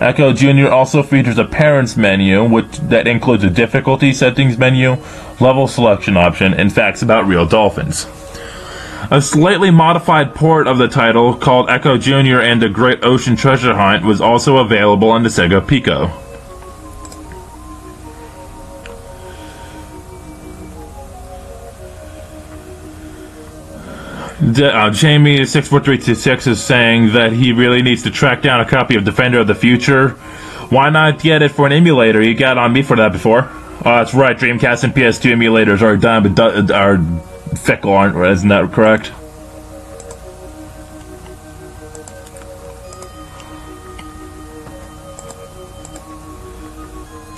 Ecco 0.00 0.32
Jr. 0.32 0.70
also 0.72 1.02
features 1.02 1.38
a 1.38 1.44
parents 1.44 1.96
menu, 1.96 2.44
which 2.44 2.78
that 2.78 3.08
includes 3.08 3.42
a 3.42 3.50
difficulty 3.50 4.12
settings 4.12 4.56
menu, 4.56 4.96
level 5.40 5.66
selection 5.66 6.16
option, 6.16 6.54
and 6.54 6.72
facts 6.72 7.02
about 7.02 7.26
real 7.26 7.44
dolphins. 7.44 8.06
A 9.10 9.20
slightly 9.20 9.70
modified 9.70 10.34
port 10.34 10.68
of 10.68 10.78
the 10.78 10.86
title, 10.86 11.34
called 11.34 11.68
Ecco 11.68 11.98
Jr. 11.98 12.40
and 12.40 12.62
the 12.62 12.68
Great 12.68 13.02
Ocean 13.02 13.36
Treasure 13.36 13.74
Hunt, 13.74 14.04
was 14.04 14.20
also 14.20 14.58
available 14.58 15.10
on 15.10 15.24
the 15.24 15.30
Sega 15.30 15.66
Pico. 15.66 16.12
Uh, 24.40 24.90
Jamie 24.90 25.44
six 25.46 25.66
four 25.66 25.80
three 25.80 25.98
two 25.98 26.14
six 26.14 26.46
is 26.46 26.62
saying 26.62 27.12
that 27.12 27.32
he 27.32 27.50
really 27.52 27.82
needs 27.82 28.04
to 28.04 28.10
track 28.10 28.40
down 28.40 28.60
a 28.60 28.64
copy 28.64 28.94
of 28.94 29.04
Defender 29.04 29.40
of 29.40 29.48
the 29.48 29.54
Future. 29.54 30.10
Why 30.70 30.90
not 30.90 31.20
get 31.20 31.42
it 31.42 31.50
for 31.50 31.66
an 31.66 31.72
emulator? 31.72 32.22
You 32.22 32.34
got 32.34 32.56
on 32.56 32.72
me 32.72 32.82
for 32.82 32.96
that 32.96 33.10
before. 33.10 33.48
Oh, 33.80 33.82
that's 33.84 34.14
right. 34.14 34.38
Dreamcast 34.38 34.84
and 34.84 34.94
PS2 34.94 35.32
emulators 35.32 35.82
are 35.82 35.96
dumb, 35.96 36.36
are 36.72 37.56
fickle, 37.56 37.92
aren't? 37.92 38.16
Isn't 38.16 38.48
that 38.48 38.70
correct? 38.70 39.10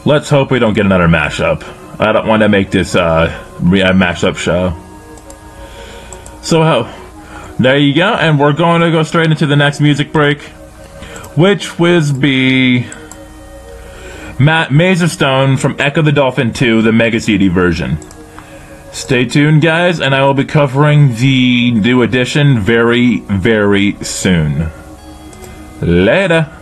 Let's 0.05 0.29
hope 0.29 0.51
we 0.51 0.59
don't 0.59 0.75
get 0.75 0.85
another 0.85 1.09
mashup. 1.09 1.63
I 1.99 2.13
don't 2.13 2.27
want 2.27 2.43
to 2.43 2.49
make 2.49 2.71
this 2.71 2.95
uh, 2.95 3.29
mashup 3.61 4.37
show. 4.37 4.77
So, 6.43 6.63
uh, 6.63 6.93
there 7.59 7.77
you 7.77 7.95
go, 7.95 8.15
and 8.15 8.41
we're 8.41 8.53
going 8.53 8.81
to 8.81 8.91
go 8.91 9.03
straight 9.03 9.31
into 9.31 9.47
the 9.47 9.57
next 9.57 9.81
music 9.81 10.13
break, 10.13 10.41
which 11.37 11.79
will 11.79 12.13
be 12.13 12.87
Matt 14.39 14.73
Maze 14.73 15.03
of 15.03 15.11
Stone 15.11 15.59
from 15.59 15.77
Ecco 15.79 16.03
the 16.03 16.13
Dolphin 16.13 16.53
2, 16.53 16.83
the 16.83 16.93
Mega 16.93 17.21
CD 17.21 17.49
version. 17.49 17.99
Stay 18.93 19.25
tuned, 19.25 19.63
guys, 19.63 20.01
and 20.01 20.15
I 20.15 20.25
will 20.25 20.35
be 20.35 20.45
covering 20.45 21.15
the 21.15 21.71
new 21.73 22.03
edition 22.03 22.59
very, 22.59 23.21
very 23.21 24.03
soon. 24.03 24.71
Later. 25.81 26.60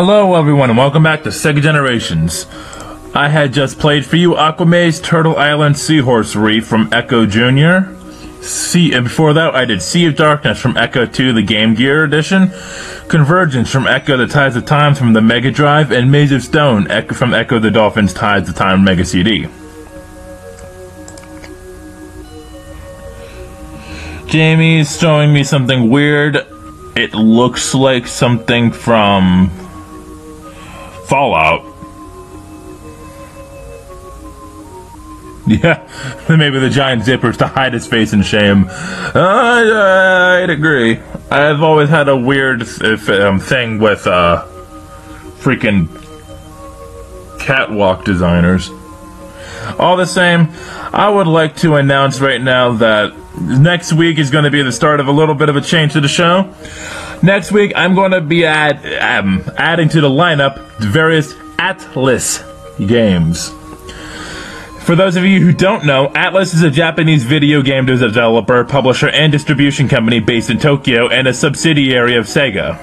Hello, 0.00 0.36
everyone, 0.36 0.70
and 0.70 0.78
welcome 0.78 1.02
back 1.02 1.24
to 1.24 1.30
Sega 1.30 1.60
Generations. 1.60 2.46
I 3.16 3.28
had 3.28 3.52
just 3.52 3.80
played 3.80 4.06
for 4.06 4.14
you 4.14 4.34
Aquamaze 4.34 5.02
Turtle 5.02 5.36
Island 5.36 5.76
Seahorse 5.76 6.36
Reef 6.36 6.64
from 6.68 6.88
Ecco 6.90 7.26
Jr. 7.26 8.40
Sea, 8.40 8.94
and 8.94 9.02
before 9.06 9.32
that, 9.32 9.56
I 9.56 9.64
did 9.64 9.82
Sea 9.82 10.06
of 10.06 10.14
Darkness 10.14 10.60
from 10.60 10.76
Ecco 10.76 11.04
2, 11.04 11.32
the 11.32 11.42
Game 11.42 11.74
Gear 11.74 12.04
edition, 12.04 12.52
Convergence 13.08 13.72
from 13.72 13.88
Ecco 13.88 14.16
the 14.16 14.28
Tides 14.28 14.54
of 14.54 14.66
Time 14.66 14.94
from 14.94 15.14
the 15.14 15.20
Mega 15.20 15.50
Drive, 15.50 15.90
and 15.90 16.12
Maze 16.12 16.30
of 16.30 16.44
Stone 16.44 16.88
Echo 16.92 17.16
from 17.16 17.34
Ecco 17.34 17.60
the 17.60 17.72
Dolphins 17.72 18.14
Tides 18.14 18.48
of 18.48 18.54
Time 18.54 18.84
Mega 18.84 19.04
CD. 19.04 19.48
Jamie's 24.26 24.96
showing 24.96 25.32
me 25.32 25.42
something 25.42 25.90
weird. 25.90 26.36
It 26.94 27.14
looks 27.14 27.74
like 27.74 28.06
something 28.06 28.70
from 28.70 29.50
Fallout. 31.08 31.64
Yeah, 35.48 35.88
maybe 36.28 36.58
the 36.58 36.68
giant 36.68 37.04
zippers 37.04 37.38
to 37.38 37.46
hide 37.46 37.72
his 37.72 37.86
face 37.86 38.12
in 38.12 38.20
shame. 38.20 38.66
Uh, 38.68 40.40
I'd 40.42 40.50
agree. 40.50 41.00
I've 41.30 41.62
always 41.62 41.88
had 41.88 42.10
a 42.10 42.16
weird 42.16 42.60
um, 42.82 43.38
thing 43.40 43.78
with 43.78 44.06
uh, 44.06 44.44
freaking 45.40 45.88
catwalk 47.40 48.04
designers. 48.04 48.68
All 49.78 49.96
the 49.96 50.06
same, 50.06 50.48
I 50.92 51.08
would 51.08 51.26
like 51.26 51.56
to 51.56 51.76
announce 51.76 52.20
right 52.20 52.42
now 52.42 52.72
that 52.74 53.14
next 53.40 53.94
week 53.94 54.18
is 54.18 54.30
going 54.30 54.44
to 54.44 54.50
be 54.50 54.60
the 54.60 54.72
start 54.72 55.00
of 55.00 55.08
a 55.08 55.12
little 55.12 55.34
bit 55.34 55.48
of 55.48 55.56
a 55.56 55.62
change 55.62 55.94
to 55.94 56.02
the 56.02 56.08
show. 56.08 56.54
Next 57.22 57.50
week, 57.50 57.72
I'm 57.74 57.94
going 57.94 58.12
to 58.12 58.20
be 58.20 58.44
add, 58.44 58.84
um, 59.02 59.42
adding 59.56 59.88
to 59.90 60.00
the 60.00 60.08
lineup 60.08 60.58
various 60.78 61.34
Atlus 61.58 62.44
games. 62.86 63.50
For 64.84 64.94
those 64.94 65.16
of 65.16 65.24
you 65.24 65.40
who 65.40 65.52
don't 65.52 65.84
know, 65.84 66.08
Atlus 66.14 66.54
is 66.54 66.62
a 66.62 66.70
Japanese 66.70 67.24
video 67.24 67.60
game 67.60 67.86
developer, 67.86 68.64
publisher, 68.64 69.08
and 69.08 69.32
distribution 69.32 69.88
company 69.88 70.20
based 70.20 70.48
in 70.48 70.58
Tokyo 70.58 71.08
and 71.08 71.26
a 71.26 71.34
subsidiary 71.34 72.16
of 72.16 72.26
Sega. 72.26 72.78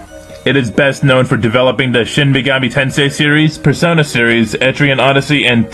It 0.46 0.56
is 0.58 0.70
best 0.70 1.04
known 1.04 1.26
for 1.26 1.38
developing 1.38 1.94
the 1.94 2.06
Shin 2.06 2.32
Megami 2.32 2.72
Tensei 2.72 3.12
series, 3.12 3.58
Persona 3.58 4.04
series, 4.04 4.54
Etrian 4.54 5.00
Odyssey, 5.00 5.48
and 5.48 5.72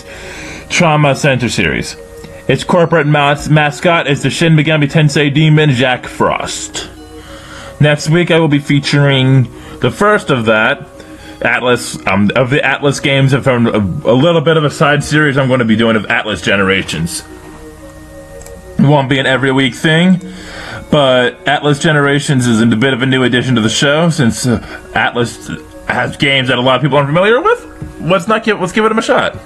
Trauma 0.70 1.16
Center 1.16 1.49
series. 1.49 1.97
Its 2.47 2.64
corporate 2.64 3.07
mas- 3.07 3.49
mascot 3.49 4.07
is 4.07 4.22
the 4.24 4.30
Shin 4.30 4.55
Megami 4.55 4.89
Tensei 4.89 5.34
demon 5.34 5.72
Jack 5.72 6.05
Frost. 6.05 6.89
Next 7.82 8.11
week, 8.11 8.29
I 8.29 8.39
will 8.39 8.47
be 8.47 8.59
featuring 8.59 9.51
the 9.79 9.89
first 9.89 10.29
of 10.29 10.45
that, 10.45 10.82
Atlus 11.39 12.05
um, 12.05 12.29
of 12.36 12.51
the 12.51 12.59
Atlus 12.59 13.01
games 13.01 13.34
from 13.34 13.65
a, 13.65 13.79
a, 14.07 14.13
little 14.13 14.41
bit 14.41 14.55
of 14.55 14.63
a 14.63 14.69
side 14.69 15.03
series 15.03 15.36
I'm 15.36 15.47
going 15.47 15.61
to 15.61 15.65
be 15.65 15.75
doing 15.75 15.95
of 15.95 16.03
Atlus 16.03 16.43
Generations. 16.43 17.23
It 18.77 18.88
won't 18.88 19.09
be 19.09 19.17
an 19.17 19.25
every 19.25 19.51
week 19.51 19.73
thing, 19.73 20.19
but 20.91 21.43
Atlus 21.45 21.82
Generations 21.82 22.45
is 22.45 22.61
a 22.61 22.67
bit 22.67 22.93
of 22.93 23.01
a 23.01 23.07
new 23.07 23.23
addition 23.23 23.55
to 23.55 23.61
the 23.61 23.69
show 23.69 24.11
since 24.11 24.45
uh, 24.45 24.59
Atlus 24.93 25.88
has 25.88 26.15
games 26.17 26.49
that 26.49 26.59
a 26.59 26.61
lot 26.61 26.75
of 26.75 26.84
people 26.84 26.99
aren't 26.99 27.09
familiar 27.09 27.41
with. 27.41 27.99
Let's 27.99 28.27
not 28.27 28.43
give 28.43 28.61
let's 28.61 28.73
give 28.73 28.86
it 28.86 28.95
a 28.95 29.01
shot. 29.01 29.39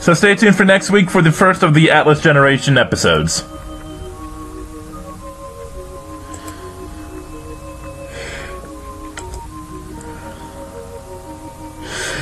So 0.00 0.14
stay 0.14 0.34
tuned 0.34 0.56
for 0.56 0.64
next 0.64 0.90
week 0.90 1.10
for 1.10 1.20
the 1.20 1.30
first 1.30 1.62
of 1.62 1.74
the 1.74 1.88
Atlus 1.88 2.22
Generation 2.22 2.78
episodes. 2.78 3.44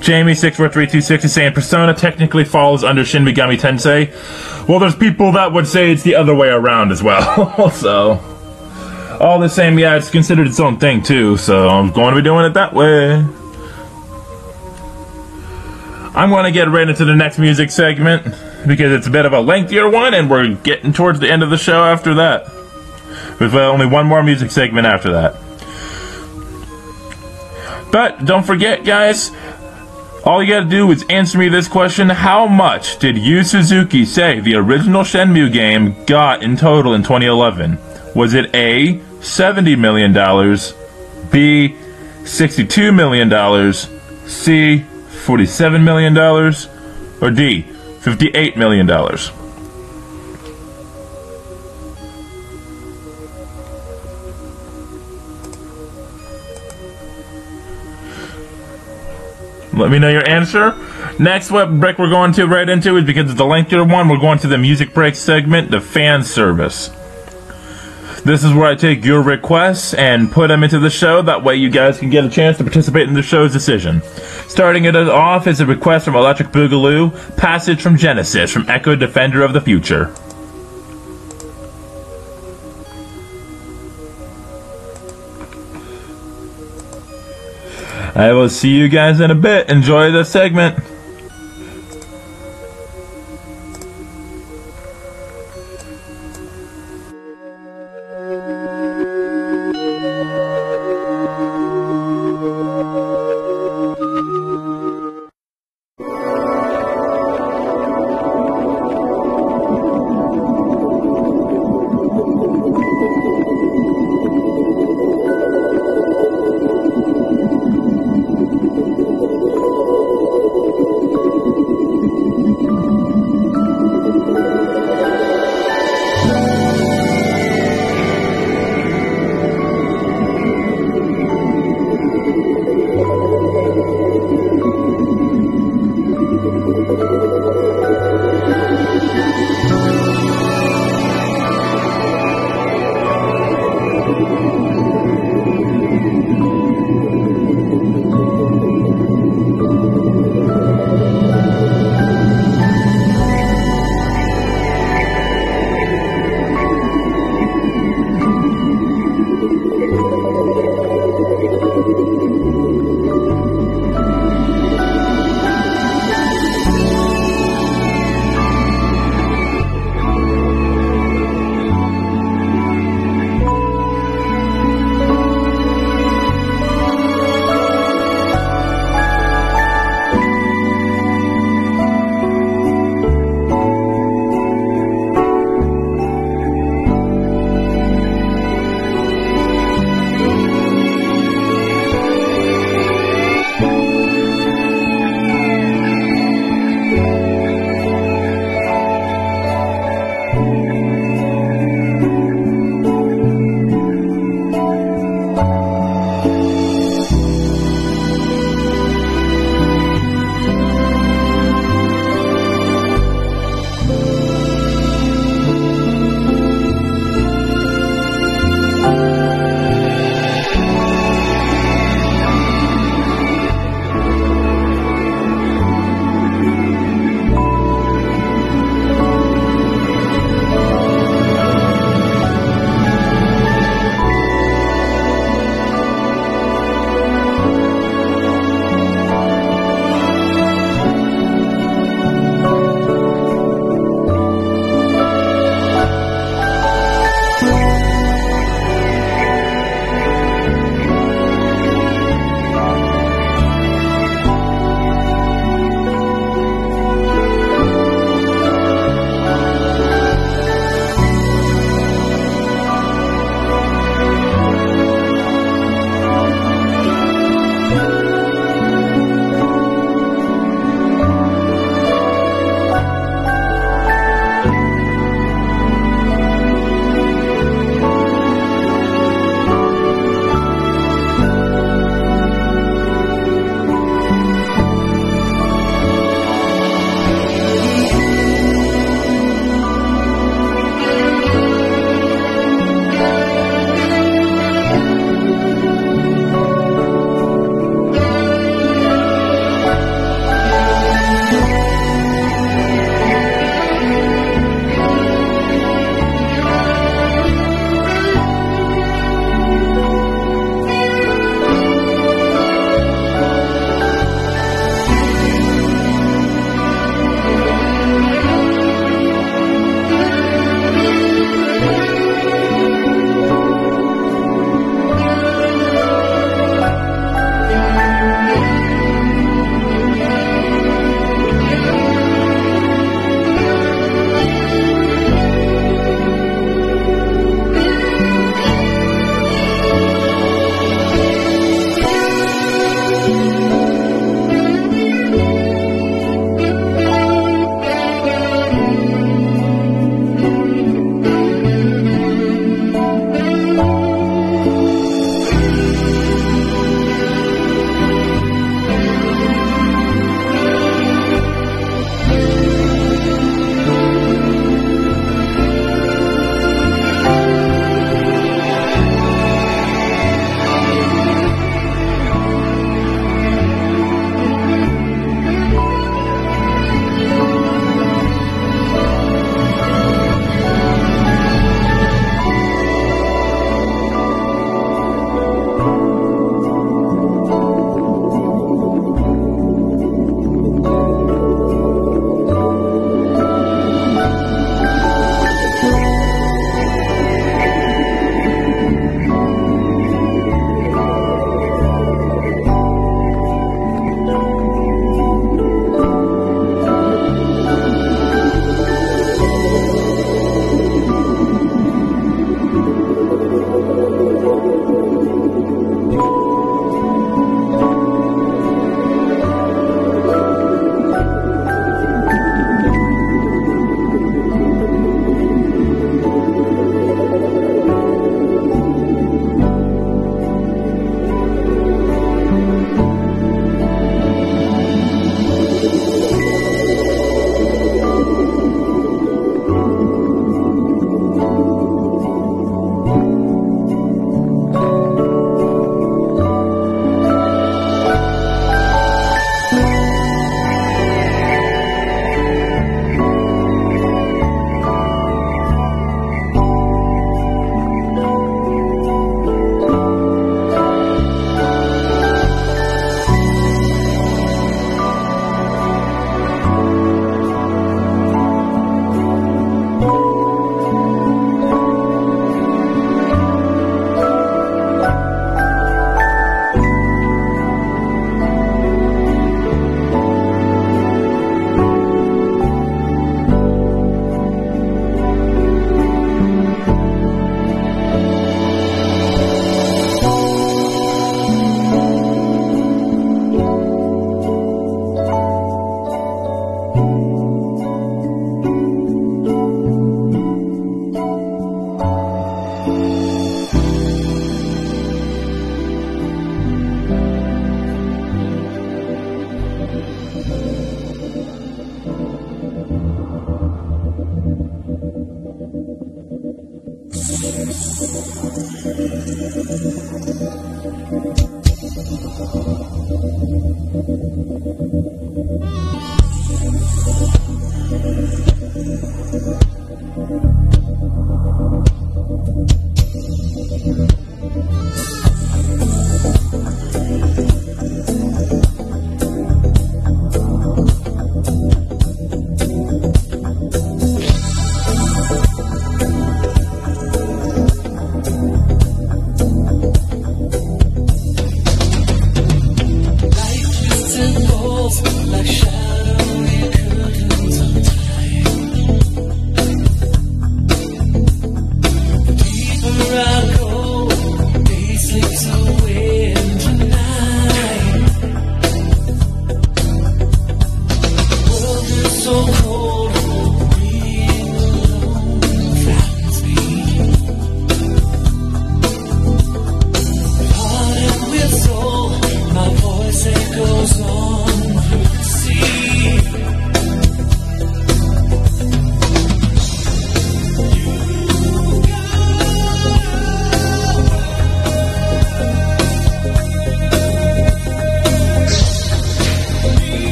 Jamie64326 0.00 1.24
is 1.24 1.32
saying 1.32 1.52
Persona 1.52 1.94
technically 1.94 2.44
falls 2.44 2.84
under 2.84 3.04
Shin 3.04 3.24
Megami 3.24 3.58
Tensei. 3.58 4.08
Well, 4.68 4.78
there's 4.78 4.96
people 4.96 5.32
that 5.32 5.52
would 5.52 5.66
say 5.66 5.90
it's 5.90 6.02
the 6.02 6.14
other 6.14 6.34
way 6.34 6.48
around 6.48 6.92
as 6.92 7.02
well. 7.02 7.70
so, 7.72 8.18
all 9.20 9.38
the 9.38 9.48
same, 9.48 9.78
yeah, 9.78 9.96
it's 9.96 10.10
considered 10.10 10.46
its 10.46 10.60
own 10.60 10.78
thing 10.78 11.02
too. 11.02 11.36
So 11.36 11.68
I'm 11.68 11.90
going 11.90 12.14
to 12.14 12.20
be 12.20 12.24
doing 12.24 12.44
it 12.44 12.54
that 12.54 12.72
way. 12.72 13.24
I'm 16.14 16.30
going 16.30 16.44
to 16.44 16.50
get 16.50 16.68
right 16.68 16.88
into 16.88 17.04
the 17.04 17.14
next 17.14 17.38
music 17.38 17.70
segment 17.70 18.24
because 18.66 18.92
it's 18.92 19.06
a 19.06 19.10
bit 19.10 19.24
of 19.24 19.32
a 19.32 19.40
lengthier 19.40 19.88
one, 19.88 20.14
and 20.14 20.28
we're 20.28 20.54
getting 20.54 20.92
towards 20.92 21.20
the 21.20 21.30
end 21.30 21.42
of 21.42 21.50
the 21.50 21.56
show 21.56 21.84
after 21.84 22.14
that. 22.14 22.46
With 23.38 23.54
uh, 23.54 23.70
only 23.70 23.86
one 23.86 24.06
more 24.06 24.22
music 24.22 24.50
segment 24.50 24.86
after 24.86 25.12
that. 25.12 25.36
But 27.92 28.24
don't 28.24 28.44
forget, 28.44 28.84
guys, 28.84 29.30
all 30.28 30.42
you 30.42 30.52
gotta 30.52 30.66
do 30.66 30.90
is 30.90 31.06
answer 31.08 31.38
me 31.38 31.48
this 31.48 31.66
question. 31.66 32.10
How 32.10 32.46
much 32.46 32.98
did 32.98 33.16
Yu 33.16 33.42
Suzuki 33.42 34.04
say 34.04 34.40
the 34.40 34.56
original 34.56 35.00
Shenmue 35.02 35.50
game 35.50 36.04
got 36.04 36.42
in 36.42 36.54
total 36.54 36.92
in 36.92 37.02
2011? 37.02 37.78
Was 38.14 38.34
it 38.34 38.54
A, 38.54 38.98
$70 39.20 39.78
million, 39.78 40.12
B, 41.30 41.74
$62 42.24 42.94
million, 42.94 43.30
C, 44.28 44.84
$47 45.24 45.82
million, 45.82 46.18
or 47.22 47.30
D, 47.30 47.62
$58 47.62 48.56
million? 48.58 48.86
Let 59.78 59.90
me 59.92 59.98
know 60.00 60.08
your 60.08 60.28
answer. 60.28 60.76
Next, 61.20 61.50
what 61.50 61.78
break 61.78 61.98
we're 61.98 62.10
going 62.10 62.32
to 62.32 62.46
right 62.46 62.68
into 62.68 62.96
is 62.96 63.04
because 63.04 63.30
it's 63.30 63.40
a 63.40 63.44
lengthier 63.44 63.84
one, 63.84 64.08
we're 64.08 64.18
going 64.18 64.38
to 64.40 64.48
the 64.48 64.58
music 64.58 64.92
break 64.92 65.14
segment, 65.14 65.70
the 65.70 65.80
fan 65.80 66.24
service. 66.24 66.90
This 68.24 68.42
is 68.42 68.52
where 68.52 68.66
I 68.66 68.74
take 68.74 69.04
your 69.04 69.22
requests 69.22 69.94
and 69.94 70.30
put 70.30 70.48
them 70.48 70.64
into 70.64 70.80
the 70.80 70.90
show. 70.90 71.22
That 71.22 71.44
way, 71.44 71.54
you 71.54 71.70
guys 71.70 71.98
can 71.98 72.10
get 72.10 72.24
a 72.24 72.28
chance 72.28 72.58
to 72.58 72.64
participate 72.64 73.08
in 73.08 73.14
the 73.14 73.22
show's 73.22 73.52
decision. 73.52 74.02
Starting 74.48 74.84
it 74.84 74.96
off 74.96 75.46
is 75.46 75.60
a 75.60 75.66
request 75.66 76.04
from 76.04 76.16
Electric 76.16 76.48
Boogaloo, 76.48 77.36
Passage 77.36 77.80
from 77.80 77.96
Genesis 77.96 78.50
from 78.50 78.64
Ecco 78.64 78.98
Defender 78.98 79.42
of 79.42 79.52
the 79.52 79.60
Future. 79.60 80.12
I 88.18 88.32
will 88.32 88.48
see 88.48 88.70
you 88.70 88.88
guys 88.88 89.20
in 89.20 89.30
a 89.30 89.34
bit. 89.36 89.68
Enjoy 89.68 90.10
the 90.10 90.24
segment. 90.24 90.84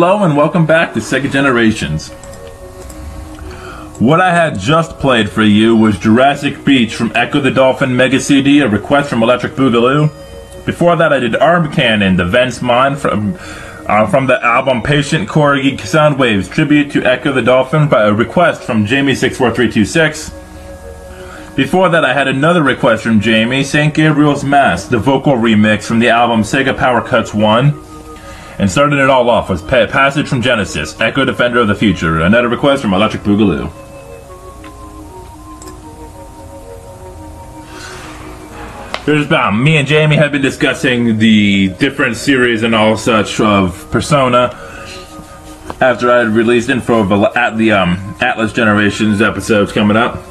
Hello 0.00 0.22
and 0.22 0.36
welcome 0.36 0.64
back 0.64 0.94
to 0.94 1.00
Sega 1.00 1.28
Generations. 1.28 2.10
What 3.98 4.20
I 4.20 4.32
had 4.32 4.56
just 4.56 4.96
played 5.00 5.28
for 5.28 5.42
you 5.42 5.74
was 5.74 5.98
Jurassic 5.98 6.64
Beach 6.64 6.94
from 6.94 7.10
Ecco 7.16 7.42
the 7.42 7.50
Dolphin 7.50 7.96
Mega 7.96 8.20
CD, 8.20 8.60
a 8.60 8.68
request 8.68 9.10
from 9.10 9.24
Electric 9.24 9.54
Boogaloo. 9.54 10.06
Before 10.64 10.94
that, 10.94 11.12
I 11.12 11.18
did 11.18 11.34
Arm 11.34 11.72
Cannon, 11.72 12.14
the 12.14 12.24
Vents 12.24 12.62
Mine 12.62 12.94
from 12.94 13.36
uh, 13.88 14.06
from 14.06 14.28
the 14.28 14.40
album 14.40 14.82
Patient 14.82 15.28
Corgi 15.28 15.80
Sound 15.80 16.16
Waves, 16.16 16.48
tribute 16.48 16.92
to 16.92 17.00
Ecco 17.00 17.34
the 17.34 17.42
Dolphin 17.42 17.88
by 17.88 18.04
a 18.04 18.12
request 18.12 18.62
from 18.62 18.86
Jamie64326. 18.86 21.56
Before 21.56 21.88
that, 21.88 22.04
I 22.04 22.14
had 22.14 22.28
another 22.28 22.62
request 22.62 23.02
from 23.02 23.20
Jamie, 23.20 23.64
St. 23.64 23.92
Gabriel's 23.92 24.44
Mass, 24.44 24.84
the 24.84 24.98
vocal 24.98 25.32
remix 25.32 25.86
from 25.86 25.98
the 25.98 26.10
album 26.10 26.42
Sega 26.42 26.78
Power 26.78 27.00
Cuts 27.00 27.34
1. 27.34 27.87
And 28.68 28.72
starting 28.74 28.98
it 28.98 29.08
all 29.08 29.30
off 29.30 29.48
was 29.48 29.62
pa- 29.62 29.86
Passage 29.86 30.28
from 30.28 30.42
Genesis, 30.42 30.92
Ecco 31.00 31.24
Defender 31.24 31.60
of 31.60 31.68
the 31.68 31.74
Future, 31.74 32.20
another 32.20 32.50
request 32.50 32.82
from 32.82 32.92
Electric 32.92 33.22
Boogaloo. 33.22 33.72
There's 39.06 39.24
about 39.24 39.52
me 39.52 39.78
and 39.78 39.88
Jamie 39.88 40.16
have 40.16 40.32
been 40.32 40.42
discussing 40.42 41.16
the 41.16 41.68
different 41.78 42.18
series 42.18 42.62
and 42.62 42.74
all 42.74 42.98
such 42.98 43.40
of 43.40 43.90
Persona. 43.90 44.50
After 45.80 46.12
I 46.12 46.18
had 46.18 46.28
released 46.28 46.68
info 46.68 47.10
of 47.10 47.34
at 47.34 47.56
the 47.56 47.72
um, 47.72 47.96
Atlus 48.16 48.52
Generations 48.52 49.22
episodes 49.22 49.72
coming 49.72 49.96
up, 49.96 50.22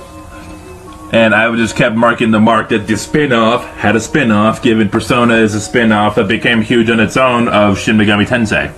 and 1.12 1.34
I 1.34 1.54
just 1.56 1.76
kept 1.76 1.96
marking 1.96 2.32
the 2.32 2.40
mark 2.40 2.70
that 2.70 2.88
the 2.88 2.98
spin-off 2.98 3.66
had 3.78 3.96
a 3.96 4.00
spin-off, 4.00 4.62
given 4.62 4.90
Persona 4.90 5.36
is 5.36 5.56
a 5.56 5.62
spin-off 5.62 6.16
that 6.16 6.28
became 6.28 6.62
huge 6.62 6.90
on 6.90 7.00
its 7.00 7.16
own 7.16 7.48
of 7.48 7.80
Shin 7.80 7.98
Megami 7.98 8.28
Tensei. 8.28 8.74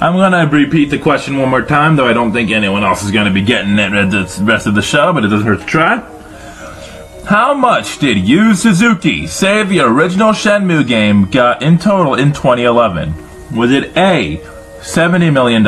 I'm 0.00 0.16
gonna 0.16 0.46
repeat 0.46 0.90
the 0.90 0.98
question 0.98 1.38
one 1.38 1.48
more 1.48 1.62
time, 1.62 1.96
though 1.96 2.06
I 2.06 2.12
don't 2.12 2.32
think 2.32 2.50
anyone 2.50 2.84
else 2.84 3.02
is 3.02 3.10
gonna 3.10 3.32
be 3.32 3.40
getting 3.40 3.78
it 3.78 3.92
at 3.94 4.10
the 4.10 4.44
rest 4.44 4.66
of 4.66 4.74
the 4.74 4.82
show, 4.82 5.12
but 5.14 5.24
it 5.24 5.28
doesn't 5.28 5.46
hurt 5.46 5.60
to 5.60 5.66
try. 5.66 6.02
How 7.26 7.54
much 7.54 7.98
did 8.00 8.18
Yu 8.18 8.54
Suzuki 8.54 9.26
say 9.26 9.62
the 9.62 9.80
original 9.80 10.32
Shenmue 10.32 10.86
game 10.86 11.24
got 11.24 11.62
in 11.62 11.78
total 11.78 12.16
in 12.16 12.34
2011? 12.34 13.14
Was 13.56 13.70
it 13.70 13.96
A, 13.96 14.42
$70 14.84 15.32
million, 15.32 15.62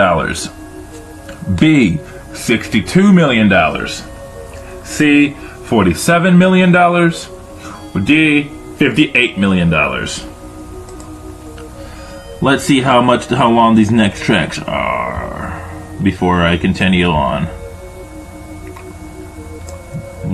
B, 1.56 1.98
$62 2.32 3.14
million, 3.14 3.48
C, 4.84 5.34
$47 5.34 6.36
million, 6.36 6.76
or 6.76 8.00
D, 8.00 8.44
$58 8.44 9.38
million? 9.38 9.70
Let's 12.42 12.64
see 12.64 12.82
how 12.82 13.00
much 13.00 13.24
how 13.26 13.50
long 13.50 13.74
these 13.74 13.90
next 13.90 14.22
tracks 14.22 14.58
are 14.58 15.66
before 16.02 16.42
I 16.42 16.58
continue 16.58 17.06
on. 17.06 17.48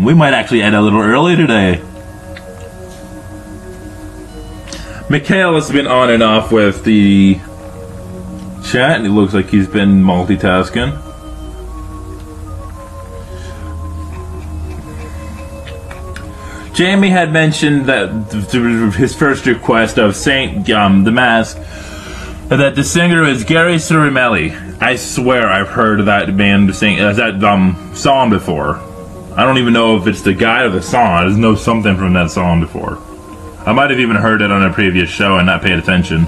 We 0.04 0.12
might 0.12 0.34
actually 0.34 0.62
end 0.62 0.74
a 0.74 0.82
little 0.82 1.00
early 1.00 1.36
today. 1.36 1.80
Mikhail 5.08 5.54
has 5.54 5.70
been 5.70 5.86
on 5.86 6.10
and 6.10 6.22
off 6.22 6.50
with 6.50 6.82
the 6.82 7.38
chat, 8.64 8.96
and 8.96 9.06
it 9.06 9.10
looks 9.10 9.34
like 9.34 9.48
he's 9.48 9.68
been 9.68 10.02
multitasking. 10.02 11.00
Jamie 16.74 17.10
had 17.10 17.32
mentioned 17.32 17.86
that 17.86 18.30
th- 18.30 18.50
th- 18.50 18.94
his 18.94 19.14
first 19.14 19.44
request 19.44 19.98
of 19.98 20.16
Saint 20.16 20.68
um, 20.70 21.04
the 21.04 21.12
Mask 21.12 21.58
that 22.48 22.74
the 22.74 22.82
singer 22.82 23.24
is 23.24 23.44
Gary 23.44 23.76
Cirimelli. 23.76 24.80
I 24.82 24.96
swear 24.96 25.48
I've 25.48 25.68
heard 25.68 26.06
that 26.06 26.34
band 26.36 26.74
sing 26.74 26.98
uh, 26.98 27.12
that 27.12 27.44
um, 27.44 27.92
song 27.94 28.30
before. 28.30 28.76
I 29.36 29.44
don't 29.44 29.58
even 29.58 29.72
know 29.72 29.96
if 29.96 30.06
it's 30.06 30.22
the 30.22 30.34
guy 30.34 30.62
or 30.62 30.70
the 30.70 30.82
song. 30.82 31.06
I 31.06 31.26
just 31.26 31.38
know 31.38 31.54
something 31.54 31.96
from 31.96 32.14
that 32.14 32.30
song 32.30 32.60
before. 32.60 32.98
I 33.66 33.72
might 33.72 33.90
have 33.90 34.00
even 34.00 34.16
heard 34.16 34.42
it 34.42 34.50
on 34.50 34.62
a 34.62 34.72
previous 34.72 35.08
show 35.08 35.36
and 35.36 35.46
not 35.46 35.62
paid 35.62 35.78
attention. 35.78 36.26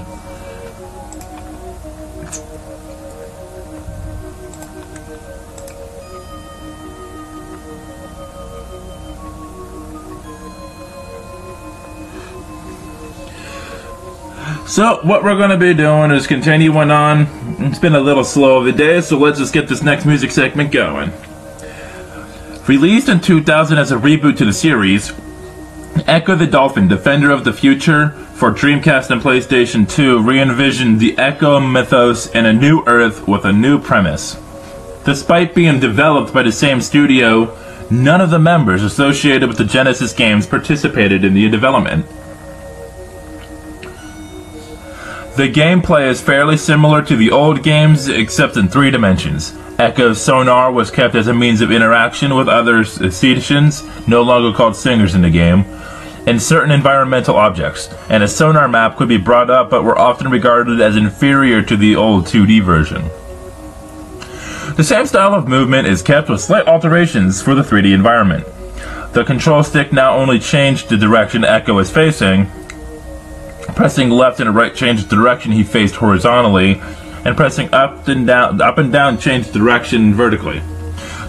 So, 14.75 14.99
what 15.03 15.23
we're 15.23 15.37
going 15.37 15.51
to 15.51 15.57
be 15.57 15.73
doing 15.73 16.11
is 16.11 16.27
continuing 16.27 16.91
on. 16.91 17.27
It's 17.59 17.79
been 17.79 17.95
a 17.95 17.99
little 18.01 18.25
slow 18.25 18.57
of 18.57 18.67
a 18.67 18.73
day, 18.73 18.99
so 18.99 19.17
let's 19.17 19.39
just 19.39 19.53
get 19.53 19.69
this 19.69 19.81
next 19.81 20.05
music 20.05 20.31
segment 20.31 20.73
going. 20.73 21.13
Released 22.67 23.07
in 23.07 23.21
2000 23.21 23.77
as 23.77 23.93
a 23.93 23.95
reboot 23.95 24.35
to 24.35 24.43
the 24.43 24.51
series, 24.51 25.13
Ecco 26.09 26.37
the 26.37 26.45
Dolphin, 26.45 26.89
Defender 26.89 27.31
of 27.31 27.45
the 27.45 27.53
Future 27.53 28.09
for 28.09 28.51
Dreamcast 28.51 29.11
and 29.11 29.21
PlayStation 29.21 29.89
2 29.89 30.21
re 30.21 30.41
envisioned 30.41 30.99
the 30.99 31.15
Ecco 31.17 31.61
mythos 31.61 32.27
in 32.35 32.45
a 32.45 32.51
new 32.51 32.83
Earth 32.85 33.29
with 33.29 33.45
a 33.45 33.53
new 33.53 33.79
premise. 33.79 34.35
Despite 35.05 35.55
being 35.55 35.79
developed 35.79 36.33
by 36.33 36.43
the 36.43 36.51
same 36.51 36.81
studio, 36.81 37.57
none 37.89 38.19
of 38.19 38.29
the 38.29 38.39
members 38.39 38.83
associated 38.83 39.47
with 39.47 39.57
the 39.57 39.63
Genesis 39.63 40.11
games 40.11 40.45
participated 40.45 41.23
in 41.23 41.33
the 41.33 41.49
development. 41.49 42.05
The 45.35 45.51
gameplay 45.51 46.07
is 46.07 46.21
fairly 46.21 46.55
similar 46.55 47.01
to 47.01 47.17
the 47.17 47.29
old 47.29 47.61
games, 47.61 48.07
except 48.07 48.55
in 48.55 48.69
three 48.69 48.89
dimensions. 48.89 49.51
Ecco's 49.77 50.21
sonar 50.21 50.71
was 50.71 50.89
kept 50.89 51.13
as 51.13 51.27
a 51.27 51.33
means 51.33 51.59
of 51.59 51.73
interaction 51.73 52.35
with 52.35 52.47
other 52.47 52.79
uh, 52.79 53.09
cetaceans, 53.09 53.83
no 54.07 54.21
longer 54.21 54.55
called 54.55 54.77
singers 54.77 55.13
in 55.13 55.23
the 55.23 55.29
game, 55.29 55.65
and 56.25 56.41
certain 56.41 56.71
environmental 56.71 57.35
objects, 57.35 57.93
and 58.09 58.23
a 58.23 58.29
sonar 58.29 58.69
map 58.69 58.95
could 58.95 59.09
be 59.09 59.17
brought 59.17 59.49
up 59.49 59.69
but 59.69 59.83
were 59.83 59.99
often 59.99 60.31
regarded 60.31 60.79
as 60.79 60.95
inferior 60.95 61.61
to 61.61 61.75
the 61.75 61.97
old 61.97 62.27
2D 62.27 62.63
version. 62.63 63.03
The 64.77 64.85
same 64.85 65.05
style 65.05 65.33
of 65.33 65.49
movement 65.49 65.85
is 65.85 66.01
kept 66.01 66.29
with 66.29 66.39
slight 66.39 66.65
alterations 66.65 67.41
for 67.41 67.53
the 67.53 67.61
3D 67.61 67.93
environment. 67.93 68.45
The 69.11 69.25
control 69.25 69.63
stick 69.63 69.91
now 69.91 70.15
only 70.15 70.39
changed 70.39 70.87
the 70.87 70.95
direction 70.95 71.41
Ecco 71.41 71.77
is 71.81 71.91
facing, 71.91 72.49
Pressing 73.75 74.09
left 74.09 74.39
and 74.39 74.55
right 74.55 74.73
changed 74.73 75.09
the 75.09 75.15
direction 75.15 75.51
he 75.51 75.63
faced 75.63 75.95
horizontally, 75.95 76.81
and 77.25 77.35
pressing 77.35 77.73
up 77.73 78.07
and 78.07 78.25
down 78.25 78.61
up 78.61 78.77
and 78.77 78.91
down 78.91 79.17
changed 79.17 79.51
the 79.51 79.59
direction 79.59 80.13
vertically. 80.13 80.61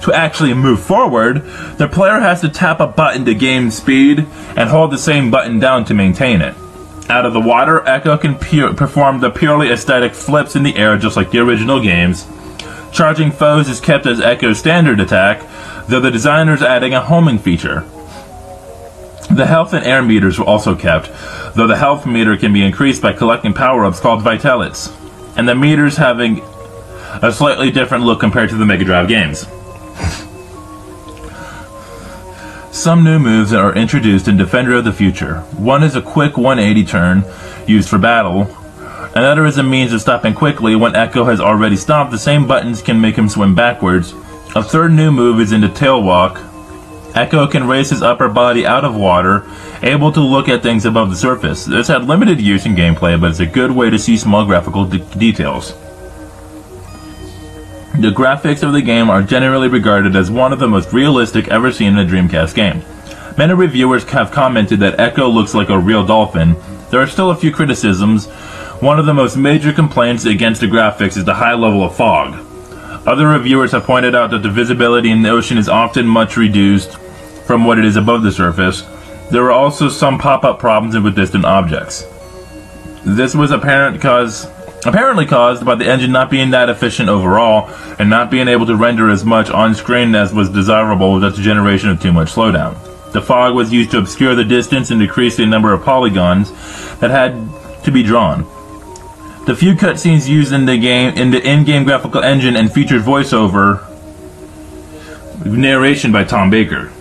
To 0.02 0.12
actually 0.12 0.54
move 0.54 0.80
forward, 0.80 1.44
the 1.78 1.88
player 1.88 2.20
has 2.20 2.42
to 2.42 2.48
tap 2.48 2.78
a 2.78 2.86
button 2.86 3.24
to 3.24 3.34
gain 3.34 3.70
speed 3.72 4.20
and 4.56 4.70
hold 4.70 4.92
the 4.92 4.98
same 4.98 5.30
button 5.30 5.58
down 5.58 5.84
to 5.86 5.94
maintain 5.94 6.40
it. 6.40 6.54
Out 7.08 7.26
of 7.26 7.32
the 7.32 7.40
water, 7.40 7.80
Ecco 7.80 8.20
can 8.20 8.36
pu- 8.36 8.74
perform 8.74 9.20
the 9.20 9.30
purely 9.30 9.70
aesthetic 9.70 10.14
flips 10.14 10.54
in 10.54 10.62
the 10.62 10.76
air 10.76 10.96
just 10.96 11.16
like 11.16 11.30
the 11.30 11.40
original 11.40 11.80
games. 11.80 12.26
Charging 12.92 13.32
foes 13.32 13.68
is 13.68 13.80
kept 13.80 14.06
as 14.06 14.20
Ecco's 14.20 14.58
standard 14.58 15.00
attack, 15.00 15.42
though 15.88 16.00
the 16.00 16.10
designers 16.10 16.62
adding 16.62 16.94
a 16.94 17.00
homing 17.00 17.38
feature. 17.38 17.84
The 19.30 19.46
health 19.46 19.72
and 19.72 19.84
air 19.84 20.02
meters 20.02 20.38
were 20.38 20.44
also 20.44 20.74
kept, 20.74 21.10
though 21.54 21.66
the 21.66 21.76
health 21.76 22.06
meter 22.06 22.36
can 22.36 22.52
be 22.52 22.64
increased 22.64 23.02
by 23.02 23.12
collecting 23.12 23.52
power-ups 23.52 24.00
called 24.00 24.22
Vitalites, 24.22 24.94
and 25.36 25.48
the 25.48 25.54
meters 25.54 25.96
having 25.96 26.42
a 27.22 27.32
slightly 27.32 27.70
different 27.70 28.04
look 28.04 28.20
compared 28.20 28.50
to 28.50 28.56
the 28.56 28.64
Mega 28.64 28.84
Drive 28.84 29.08
games. 29.08 29.46
Some 32.76 33.02
new 33.02 33.18
moves 33.18 33.52
are 33.52 33.74
introduced 33.74 34.28
in 34.28 34.36
Defender 34.36 34.76
of 34.76 34.84
the 34.84 34.92
Future. 34.92 35.40
One 35.56 35.82
is 35.82 35.96
a 35.96 36.02
quick 36.02 36.36
180 36.36 36.84
turn 36.84 37.24
used 37.66 37.88
for 37.88 37.98
battle. 37.98 38.46
Another 39.14 39.46
is 39.46 39.58
a 39.58 39.62
means 39.62 39.92
of 39.92 40.02
stopping 40.02 40.34
quickly 40.34 40.76
when 40.76 40.94
Ecco 40.94 41.24
has 41.24 41.40
already 41.40 41.76
stopped. 41.76 42.10
The 42.10 42.18
same 42.18 42.46
buttons 42.46 42.82
can 42.82 43.00
make 43.00 43.16
him 43.16 43.28
swim 43.28 43.54
backwards. 43.54 44.12
A 44.54 44.62
third 44.62 44.92
new 44.92 45.10
move 45.10 45.40
is 45.40 45.52
into 45.52 45.68
tail 45.68 46.02
walk. 46.02 46.38
Ecco 47.16 47.50
can 47.50 47.66
raise 47.66 47.88
his 47.88 48.02
upper 48.02 48.28
body 48.28 48.66
out 48.66 48.84
of 48.84 48.94
water, 48.94 49.46
able 49.82 50.12
to 50.12 50.20
look 50.20 50.50
at 50.50 50.62
things 50.62 50.84
above 50.84 51.08
the 51.08 51.16
surface. 51.16 51.64
This 51.64 51.88
had 51.88 52.04
limited 52.04 52.42
use 52.42 52.66
in 52.66 52.76
gameplay, 52.76 53.18
but 53.18 53.30
it's 53.30 53.40
a 53.40 53.46
good 53.46 53.70
way 53.70 53.88
to 53.88 53.98
see 53.98 54.18
small 54.18 54.44
graphical 54.44 54.84
de- 54.84 54.98
details. 54.98 55.72
The 57.94 58.12
graphics 58.12 58.62
of 58.62 58.74
the 58.74 58.82
game 58.82 59.08
are 59.08 59.22
generally 59.22 59.68
regarded 59.68 60.14
as 60.14 60.30
one 60.30 60.52
of 60.52 60.58
the 60.58 60.68
most 60.68 60.92
realistic 60.92 61.48
ever 61.48 61.72
seen 61.72 61.96
in 61.96 62.06
a 62.06 62.10
Dreamcast 62.10 62.54
game. 62.54 62.82
Many 63.38 63.54
reviewers 63.54 64.04
have 64.04 64.30
commented 64.30 64.80
that 64.80 64.98
Ecco 64.98 65.32
looks 65.32 65.54
like 65.54 65.70
a 65.70 65.78
real 65.78 66.04
dolphin. 66.04 66.54
There 66.90 67.00
are 67.00 67.06
still 67.06 67.30
a 67.30 67.36
few 67.36 67.50
criticisms. 67.50 68.26
One 68.80 68.98
of 68.98 69.06
the 69.06 69.14
most 69.14 69.38
major 69.38 69.72
complaints 69.72 70.26
against 70.26 70.60
the 70.60 70.66
graphics 70.66 71.16
is 71.16 71.24
the 71.24 71.34
high 71.34 71.54
level 71.54 71.82
of 71.82 71.96
fog. 71.96 72.34
Other 73.06 73.26
reviewers 73.26 73.72
have 73.72 73.84
pointed 73.84 74.14
out 74.14 74.30
that 74.32 74.42
the 74.42 74.50
visibility 74.50 75.10
in 75.10 75.22
the 75.22 75.30
ocean 75.30 75.56
is 75.56 75.70
often 75.70 76.06
much 76.06 76.36
reduced 76.36 76.98
from 77.46 77.64
what 77.64 77.78
it 77.78 77.84
is 77.84 77.96
above 77.96 78.22
the 78.22 78.32
surface. 78.32 78.82
There 79.30 79.42
were 79.42 79.52
also 79.52 79.88
some 79.88 80.18
pop-up 80.18 80.58
problems 80.58 80.98
with 80.98 81.16
distant 81.16 81.44
objects. 81.44 82.04
This 83.04 83.34
was 83.34 83.50
apparent 83.50 84.00
cause 84.00 84.46
apparently 84.84 85.26
caused 85.26 85.64
by 85.64 85.74
the 85.74 85.86
engine 85.86 86.12
not 86.12 86.30
being 86.30 86.50
that 86.50 86.68
efficient 86.68 87.08
overall 87.08 87.68
and 87.98 88.08
not 88.08 88.30
being 88.30 88.46
able 88.46 88.66
to 88.66 88.76
render 88.76 89.10
as 89.10 89.24
much 89.24 89.50
on 89.50 89.74
screen 89.74 90.14
as 90.14 90.32
was 90.32 90.48
desirable 90.48 91.12
without 91.14 91.34
the 91.34 91.42
generation 91.42 91.88
of 91.88 92.00
too 92.00 92.12
much 92.12 92.32
slowdown. 92.32 92.76
The 93.12 93.22
fog 93.22 93.54
was 93.54 93.72
used 93.72 93.90
to 93.92 93.98
obscure 93.98 94.34
the 94.34 94.44
distance 94.44 94.90
and 94.90 95.00
decrease 95.00 95.36
the 95.36 95.46
number 95.46 95.72
of 95.72 95.82
polygons 95.82 96.50
that 96.98 97.10
had 97.10 97.48
to 97.84 97.90
be 97.90 98.02
drawn. 98.02 98.42
The 99.46 99.56
few 99.56 99.74
cutscenes 99.74 100.28
used 100.28 100.52
in 100.52 100.66
the 100.66 100.76
game 100.76 101.14
in 101.14 101.30
the 101.30 101.40
in-game 101.40 101.84
graphical 101.84 102.22
engine 102.22 102.56
and 102.56 102.72
featured 102.72 103.02
voiceover 103.02 103.82
narration 105.44 106.12
by 106.12 106.24
Tom 106.24 106.50
Baker. 106.50 106.92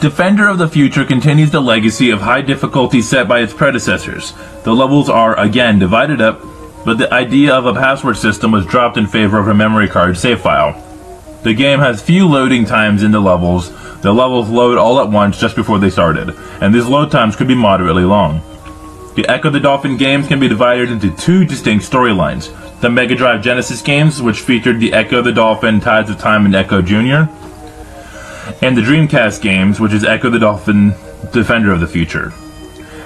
Defender 0.00 0.46
of 0.46 0.58
the 0.58 0.68
Future 0.68 1.04
continues 1.04 1.50
the 1.50 1.60
legacy 1.60 2.10
of 2.10 2.20
high 2.20 2.40
difficulty 2.40 3.02
set 3.02 3.26
by 3.26 3.40
its 3.40 3.52
predecessors. 3.52 4.32
The 4.62 4.72
levels 4.72 5.08
are 5.08 5.36
again 5.36 5.80
divided 5.80 6.20
up, 6.20 6.40
but 6.84 6.98
the 6.98 7.12
idea 7.12 7.52
of 7.52 7.66
a 7.66 7.74
password 7.74 8.16
system 8.16 8.52
was 8.52 8.64
dropped 8.64 8.96
in 8.96 9.08
favor 9.08 9.40
of 9.40 9.48
a 9.48 9.54
memory 9.54 9.88
card 9.88 10.16
save 10.16 10.40
file. 10.40 10.80
The 11.42 11.52
game 11.52 11.80
has 11.80 12.00
few 12.00 12.28
loading 12.28 12.64
times 12.64 13.02
in 13.02 13.10
the 13.10 13.18
levels. 13.18 13.72
The 14.02 14.12
levels 14.12 14.48
load 14.48 14.78
all 14.78 15.00
at 15.00 15.10
once 15.10 15.40
just 15.40 15.56
before 15.56 15.80
they 15.80 15.90
started, 15.90 16.30
and 16.60 16.72
these 16.72 16.86
load 16.86 17.10
times 17.10 17.34
could 17.34 17.48
be 17.48 17.56
moderately 17.56 18.04
long. 18.04 18.40
The 19.16 19.24
Ecco 19.28 19.50
the 19.50 19.58
Dolphin 19.58 19.96
games 19.96 20.28
can 20.28 20.38
be 20.38 20.46
divided 20.46 20.92
into 20.92 21.10
two 21.16 21.44
distinct 21.44 21.84
storylines. 21.84 22.54
The 22.80 22.88
Mega 22.88 23.16
Drive 23.16 23.42
Genesis 23.42 23.82
games, 23.82 24.22
which 24.22 24.42
featured 24.42 24.78
the 24.78 24.92
Ecco 24.92 25.24
the 25.24 25.32
Dolphin, 25.32 25.80
Tides 25.80 26.08
of 26.08 26.20
Time, 26.20 26.46
and 26.46 26.54
Ecco 26.54 26.82
Jr., 26.82 27.47
and 28.62 28.76
the 28.76 28.82
Dreamcast 28.82 29.40
games, 29.42 29.80
which 29.80 29.92
is 29.92 30.04
Ecco 30.04 30.30
the 30.30 30.38
Dolphin, 30.38 30.94
Defender 31.32 31.72
of 31.72 31.80
the 31.80 31.86
Future. 31.86 32.32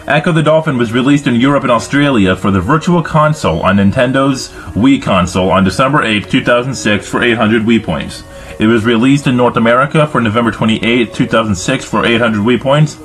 Ecco 0.06 0.32
the 0.32 0.43
Dolphin 0.43 0.77
was 0.77 0.93
released 0.93 1.27
in 1.27 1.36
Europe 1.36 1.62
and 1.62 1.70
Australia 1.70 2.35
for 2.35 2.51
the 2.51 2.60
Virtual 2.60 3.02
Console 3.02 3.60
on 3.60 3.77
Nintendo's 3.77 4.48
Wii 4.74 5.01
console 5.01 5.51
on 5.51 5.62
December 5.62 6.02
8, 6.02 6.28
2006 6.28 7.09
for 7.09 7.23
800 7.23 7.62
Wii 7.62 7.85
points. 7.85 8.24
It 8.59 8.66
was 8.66 8.85
released 8.85 9.27
in 9.27 9.36
North 9.36 9.56
America 9.56 10.06
for 10.06 10.20
November 10.20 10.51
28, 10.51 11.14
2006 11.14 11.85
for 11.85 12.05
800 12.05 12.40
Wii 12.40 12.60
points. 12.60 12.98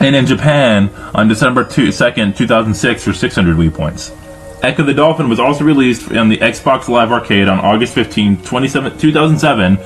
And 0.00 0.16
in 0.16 0.26
Japan 0.26 0.90
on 1.14 1.28
December 1.28 1.64
2, 1.64 1.88
2nd, 1.88 2.36
2006 2.36 3.04
for 3.04 3.12
600 3.12 3.56
Wii 3.56 3.72
points. 3.72 4.10
Ecco 4.62 4.84
the 4.84 4.94
Dolphin 4.94 5.28
was 5.28 5.38
also 5.38 5.64
released 5.64 6.10
on 6.12 6.28
the 6.28 6.38
Xbox 6.38 6.88
Live 6.88 7.12
Arcade 7.12 7.46
on 7.46 7.60
August 7.60 7.94
15, 7.94 8.42
2007 8.42 9.78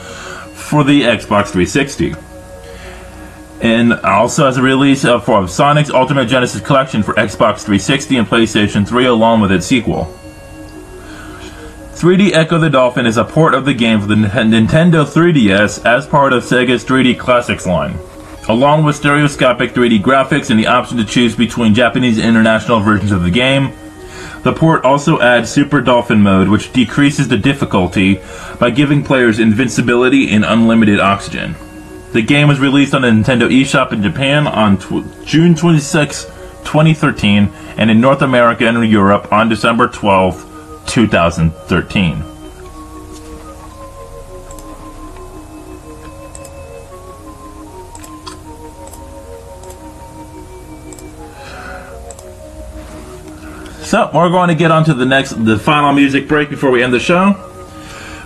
for 0.71 0.85
the 0.85 1.03
Xbox 1.03 1.49
360. 1.49 2.15
And 3.61 3.93
also 3.93 4.47
as 4.47 4.57
a 4.57 4.63
release 4.63 5.05
uh, 5.05 5.19
for 5.19 5.49
Sonic's 5.49 5.91
Ultimate 5.91 6.27
Genesis 6.27 6.61
Collection 6.63 7.03
for 7.03 7.13
Xbox 7.15 7.59
360 7.59 8.17
and 8.17 8.27
PlayStation 8.27 8.87
3 8.87 9.07
along 9.07 9.41
with 9.41 9.51
its 9.51 9.67
sequel. 9.67 10.05
3D 12.01 12.31
Ecco 12.31 12.61
the 12.61 12.71
Dolphin 12.71 13.05
is 13.05 13.17
a 13.17 13.25
port 13.25 13.53
of 13.53 13.65
the 13.65 13.75
game 13.75 14.01
for 14.01 14.07
the 14.07 14.15
Nintendo 14.15 15.05
3DS 15.05 15.85
as 15.85 16.07
part 16.07 16.33
of 16.33 16.45
Sega's 16.45 16.85
3D 16.85 17.19
Classics 17.19 17.67
line. 17.67 17.99
Along 18.49 18.85
with 18.85 18.95
stereoscopic 18.95 19.73
3D 19.73 20.01
graphics 20.01 20.51
and 20.51 20.59
the 20.59 20.69
option 20.69 20.97
to 20.99 21.05
choose 21.05 21.35
between 21.35 21.75
Japanese 21.75 22.17
and 22.17 22.29
international 22.29 22.79
versions 22.79 23.11
of 23.11 23.25
the 23.25 23.31
game, 23.31 23.73
the 24.43 24.53
port 24.53 24.85
also 24.85 25.21
adds 25.21 25.51
Super 25.51 25.81
Dolphin 25.81 26.23
mode, 26.23 26.49
which 26.49 26.73
decreases 26.73 27.29
the 27.29 27.37
difficulty 27.37 28.21
by 28.59 28.71
giving 28.71 29.05
players 29.05 29.39
invincibility 29.39 30.31
and 30.31 30.45
unlimited 30.45 30.99
oxygen. 30.99 31.55
The 32.13 32.23
game 32.23 32.49
was 32.49 32.59
released 32.59 32.95
on 32.95 33.03
the 33.03 33.09
Nintendo 33.09 33.49
eShop 33.51 33.93
in 33.93 34.03
Japan 34.03 34.47
on 34.47 34.79
tw- 34.79 35.27
June 35.27 35.55
26, 35.55 36.25
2013, 36.65 37.53
and 37.77 37.91
in 37.91 38.01
North 38.01 38.23
America 38.23 38.67
and 38.67 38.85
Europe 38.89 39.33
on 39.33 39.49
December 39.49 39.87
12, 39.89 40.85
2013. 40.87 42.30
So 53.91 54.09
we're 54.15 54.31
going 54.31 54.51
to 54.51 54.55
get 54.55 54.71
on 54.71 54.85
to 54.85 54.95
the 54.95 55.05
next, 55.05 55.31
the 55.45 55.59
final 55.59 55.93
music 55.93 56.29
break 56.29 56.49
before 56.49 56.71
we 56.71 56.81
end 56.81 56.93
the 56.93 57.01
show. 57.01 57.35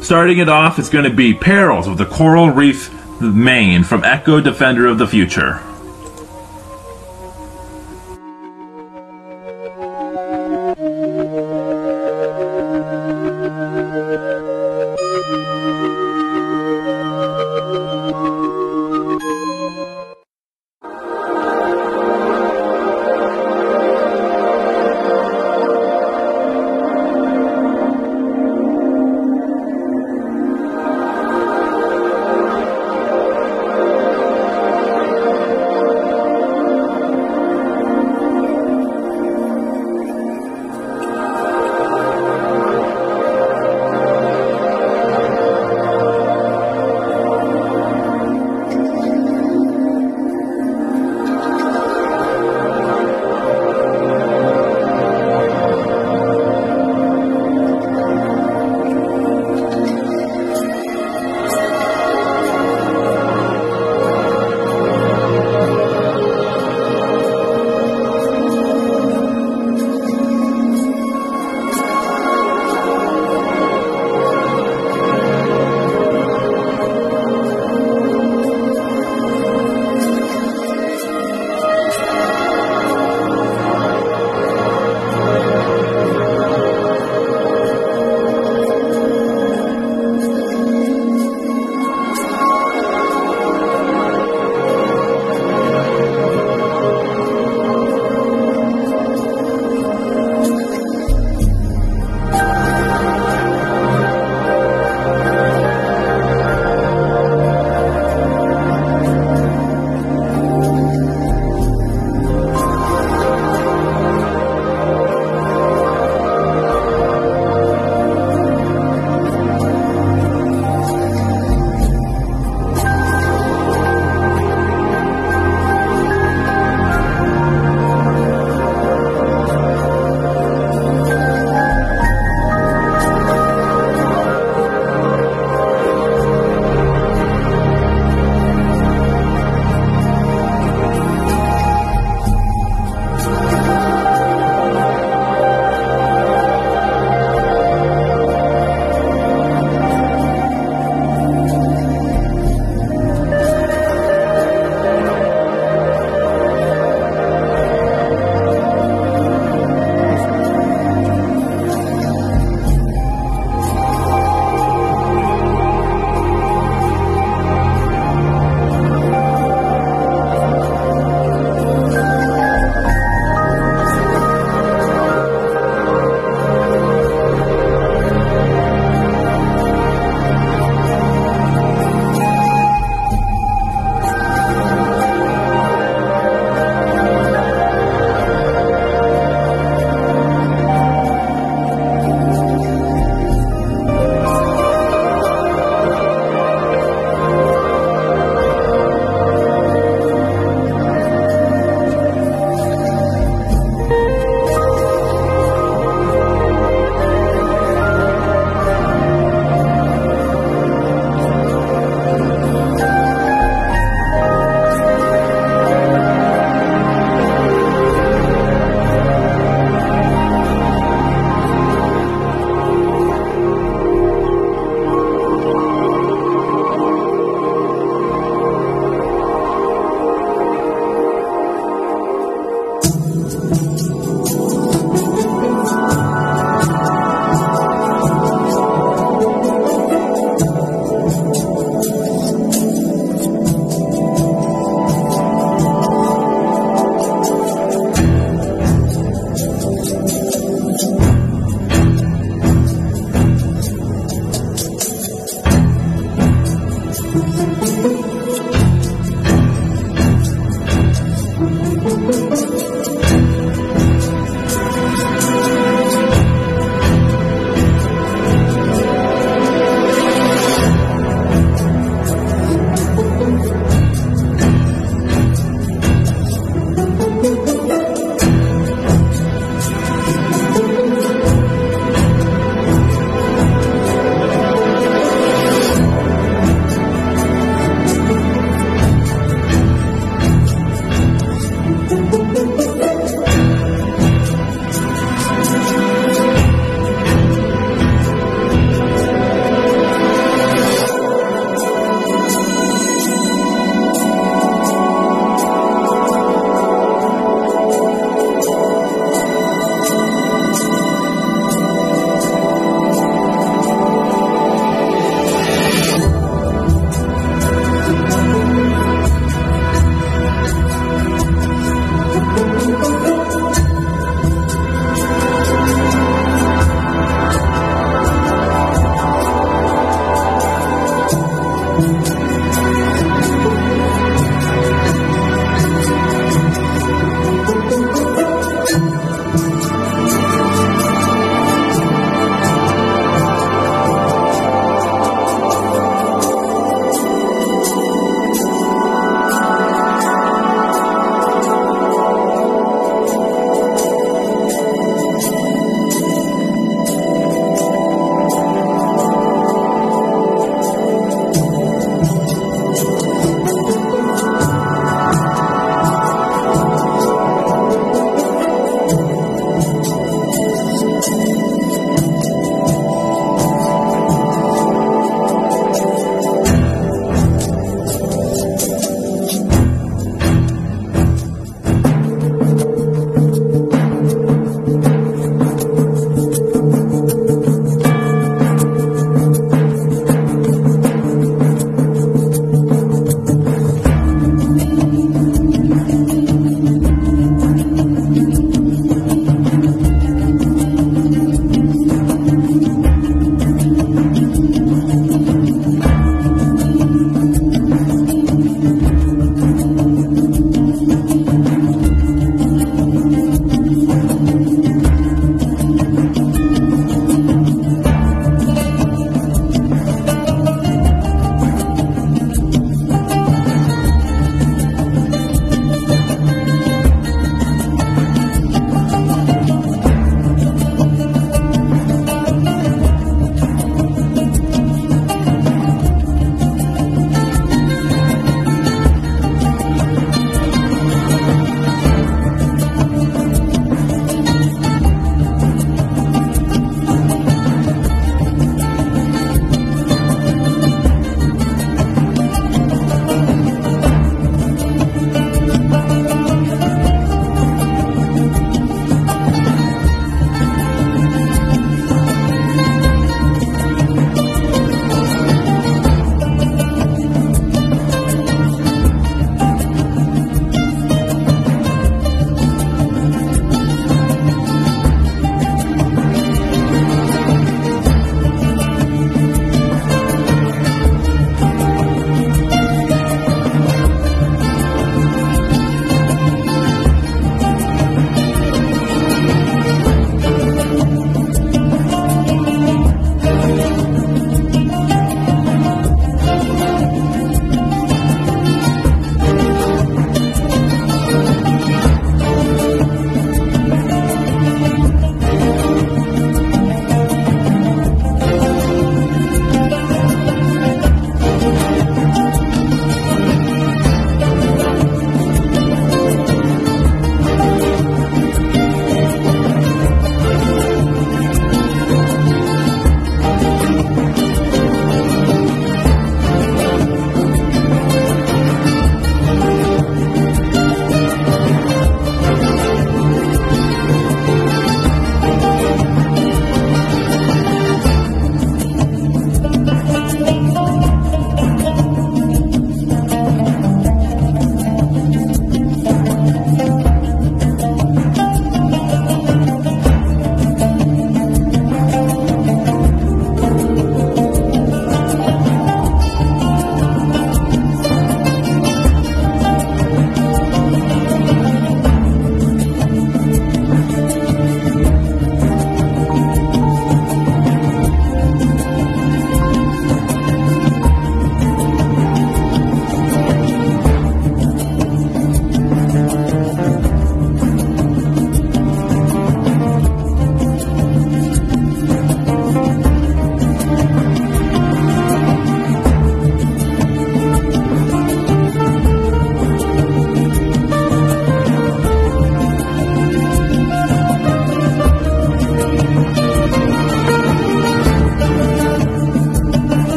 Starting 0.00 0.38
it 0.38 0.48
off, 0.48 0.80
it's 0.80 0.88
going 0.88 1.04
to 1.04 1.14
be 1.14 1.34
Perils 1.34 1.86
of 1.86 1.98
the 1.98 2.04
Coral 2.04 2.50
Reef 2.50 2.90
Main 3.20 3.84
from 3.84 4.02
Ecco 4.02 4.42
Defender 4.42 4.88
of 4.88 4.98
the 4.98 5.06
Future. 5.06 5.60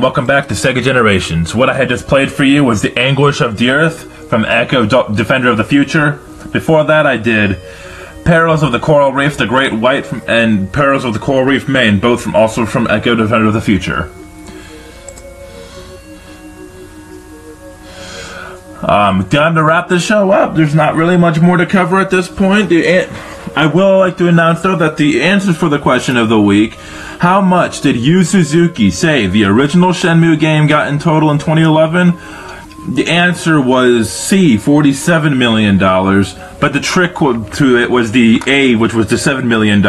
Welcome 0.00 0.26
back 0.26 0.46
to 0.48 0.54
Sega 0.54 0.80
Generations. 0.80 1.56
What 1.56 1.68
I 1.68 1.74
had 1.74 1.88
just 1.88 2.06
played 2.06 2.30
for 2.30 2.44
you 2.44 2.62
was 2.62 2.82
The 2.82 2.96
Anguish 2.96 3.40
of 3.40 3.58
the 3.58 3.70
Earth 3.70 4.28
from 4.28 4.44
Ecco 4.44 4.86
Defender 5.16 5.50
of 5.50 5.56
the 5.56 5.64
Future. 5.64 6.20
Before 6.52 6.84
that, 6.84 7.04
I 7.04 7.16
did 7.16 7.58
Perils 8.24 8.62
of 8.62 8.70
the 8.70 8.78
Coral 8.78 9.12
Reef, 9.12 9.36
The 9.36 9.46
Great 9.46 9.72
White, 9.72 10.06
from, 10.06 10.22
and 10.28 10.72
Perils 10.72 11.04
of 11.04 11.14
the 11.14 11.18
Coral 11.18 11.44
Reef 11.44 11.68
Main, 11.68 11.98
both 11.98 12.22
from 12.22 12.36
also 12.36 12.64
from 12.64 12.86
Ecco 12.86 13.16
Defender 13.16 13.46
of 13.46 13.54
the 13.54 13.60
Future. 13.60 14.10
Um, 18.80 19.28
time 19.28 19.56
to 19.56 19.64
wrap 19.64 19.88
the 19.88 19.98
show 19.98 20.30
up. 20.30 20.54
There's 20.54 20.76
not 20.76 20.94
really 20.94 21.16
much 21.16 21.40
more 21.40 21.56
to 21.56 21.66
cover 21.66 21.98
at 21.98 22.10
this 22.10 22.28
point. 22.28 22.68
The 22.68 22.86
I 23.58 23.66
will 23.66 23.98
like 23.98 24.16
to 24.18 24.28
announce 24.28 24.60
though 24.60 24.76
that 24.76 24.98
the 24.98 25.20
answers 25.20 25.56
for 25.56 25.68
the 25.68 25.80
question 25.80 26.16
of 26.16 26.28
the 26.28 26.40
week: 26.40 26.74
How 27.18 27.40
much 27.40 27.80
did 27.80 27.96
Yu 27.96 28.22
Suzuki 28.22 28.88
say 28.88 29.26
the 29.26 29.46
original 29.46 29.90
Shenmue 29.90 30.38
game 30.38 30.68
got 30.68 30.86
in 30.86 31.00
total 31.00 31.32
in 31.32 31.38
2011? 31.38 32.14
The 32.94 33.08
answer 33.08 33.60
was 33.60 34.12
C, 34.12 34.56
$47 34.56 35.36
million, 35.36 35.76
but 35.76 36.72
the 36.72 36.78
trick 36.78 37.16
to 37.16 37.78
it 37.78 37.90
was 37.90 38.12
the 38.12 38.40
A, 38.46 38.76
which 38.76 38.94
was 38.94 39.08
the 39.08 39.16
$7 39.16 39.42
million. 39.42 39.84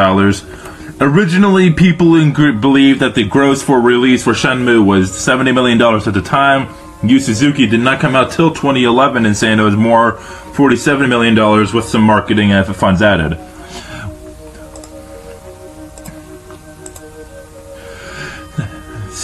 Originally, 0.99 1.71
people 1.71 2.15
in 2.15 2.33
group 2.33 2.59
believed 2.59 3.01
that 3.01 3.13
the 3.13 3.27
gross 3.27 3.61
for 3.61 3.79
release 3.79 4.23
for 4.23 4.33
Shenmue 4.33 4.83
was 4.83 5.11
$70 5.11 5.53
million 5.53 5.79
at 5.79 6.11
the 6.11 6.23
time. 6.23 6.73
Yu 7.03 7.19
Suzuki 7.19 7.67
did 7.67 7.81
not 7.81 7.99
come 7.99 8.15
out 8.15 8.31
till 8.31 8.49
2011 8.49 9.27
and 9.27 9.37
saying 9.37 9.59
it 9.59 9.61
was 9.61 9.75
more 9.75 10.13
$47 10.13 11.07
million 11.07 11.35
with 11.71 11.85
some 11.85 12.01
marketing 12.01 12.51
and 12.51 12.75
funds 12.75 13.03
added. 13.03 13.39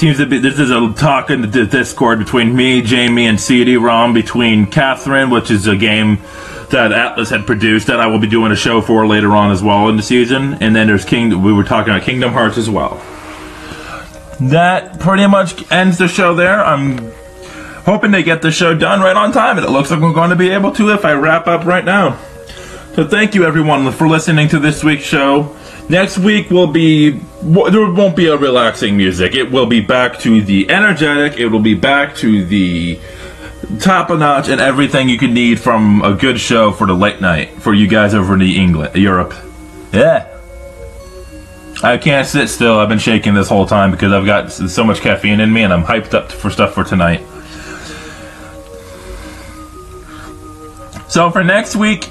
Seems 0.05 0.17
to 0.19 0.27
be 0.27 0.37
this 0.37 0.59
is 0.59 0.69
a 0.69 0.93
talk 0.93 1.31
in 1.31 1.41
the 1.41 1.65
Discord 1.65 2.19
between 2.19 2.55
me, 2.55 2.83
Jamie, 2.83 3.25
and 3.25 3.41
CD-ROM. 3.41 4.13
Between 4.13 4.67
Catherine, 4.67 5.31
which 5.31 5.49
is 5.49 5.65
a 5.65 5.75
game 5.75 6.17
that 6.69 6.91
Atlus 6.91 7.31
had 7.31 7.47
produced 7.47 7.87
that 7.87 7.99
I 7.99 8.05
will 8.05 8.19
be 8.19 8.27
doing 8.27 8.51
a 8.51 8.55
show 8.55 8.81
for 8.81 9.07
later 9.07 9.31
on 9.31 9.49
as 9.49 9.63
well 9.63 9.89
in 9.89 9.97
the 9.97 10.03
season, 10.03 10.61
and 10.61 10.75
then 10.75 10.85
there's 10.85 11.05
King. 11.05 11.41
We 11.41 11.51
were 11.51 11.63
talking 11.63 11.91
about 11.91 12.03
Kingdom 12.03 12.33
Hearts 12.33 12.59
as 12.59 12.69
well. 12.69 13.01
That 14.41 14.99
pretty 14.99 15.25
much 15.25 15.71
ends 15.71 15.97
the 15.97 16.07
show 16.07 16.35
there. 16.35 16.63
I'm 16.63 17.11
hoping 17.85 18.11
to 18.11 18.21
get 18.21 18.43
the 18.43 18.51
show 18.51 18.77
done 18.77 19.01
right 19.01 19.15
on 19.15 19.31
time, 19.31 19.57
and 19.57 19.65
it 19.65 19.71
looks 19.71 19.89
like 19.89 20.01
we're 20.01 20.13
going 20.13 20.29
to 20.29 20.35
be 20.35 20.51
able 20.51 20.71
to 20.73 20.91
if 20.91 21.03
I 21.03 21.13
wrap 21.13 21.47
up 21.47 21.65
right 21.65 21.83
now. 21.83 22.19
So 22.93 23.07
thank 23.07 23.33
you 23.33 23.43
everyone 23.43 23.91
for 23.91 24.07
listening 24.07 24.49
to 24.49 24.59
this 24.59 24.83
week's 24.83 25.05
show. 25.05 25.57
Next 25.87 26.17
week 26.17 26.49
will 26.49 26.67
be 26.67 27.11
there 27.11 27.91
won't 27.91 28.15
be 28.15 28.27
a 28.27 28.37
relaxing 28.37 28.97
music. 28.97 29.35
It 29.35 29.51
will 29.51 29.67
be 29.67 29.81
back 29.81 30.19
to 30.19 30.41
the 30.41 30.69
energetic. 30.69 31.39
It 31.39 31.47
will 31.47 31.59
be 31.59 31.75
back 31.75 32.15
to 32.17 32.43
the 32.43 32.99
top 33.79 34.09
of 34.09 34.19
notch 34.19 34.49
and 34.49 34.59
everything 34.59 35.09
you 35.09 35.17
can 35.17 35.33
need 35.33 35.59
from 35.59 36.01
a 36.03 36.13
good 36.13 36.39
show 36.39 36.71
for 36.71 36.87
the 36.87 36.93
late 36.93 37.21
night 37.21 37.49
for 37.61 37.73
you 37.73 37.87
guys 37.87 38.13
over 38.13 38.33
in 38.33 38.39
the 38.39 38.57
England, 38.57 38.95
Europe. 38.95 39.33
Yeah. 39.91 40.31
I 41.83 41.97
can't 41.97 42.27
sit 42.27 42.47
still. 42.47 42.79
I've 42.79 42.89
been 42.89 42.99
shaking 42.99 43.33
this 43.33 43.49
whole 43.49 43.65
time 43.65 43.91
because 43.91 44.11
I've 44.11 44.25
got 44.25 44.51
so 44.51 44.83
much 44.83 45.01
caffeine 45.01 45.39
in 45.39 45.51
me 45.53 45.63
and 45.63 45.73
I'm 45.73 45.83
hyped 45.83 46.13
up 46.13 46.31
for 46.31 46.49
stuff 46.49 46.73
for 46.73 46.83
tonight. 46.83 47.21
So 51.09 51.29
for 51.29 51.43
next 51.43 51.75
week, 51.75 52.09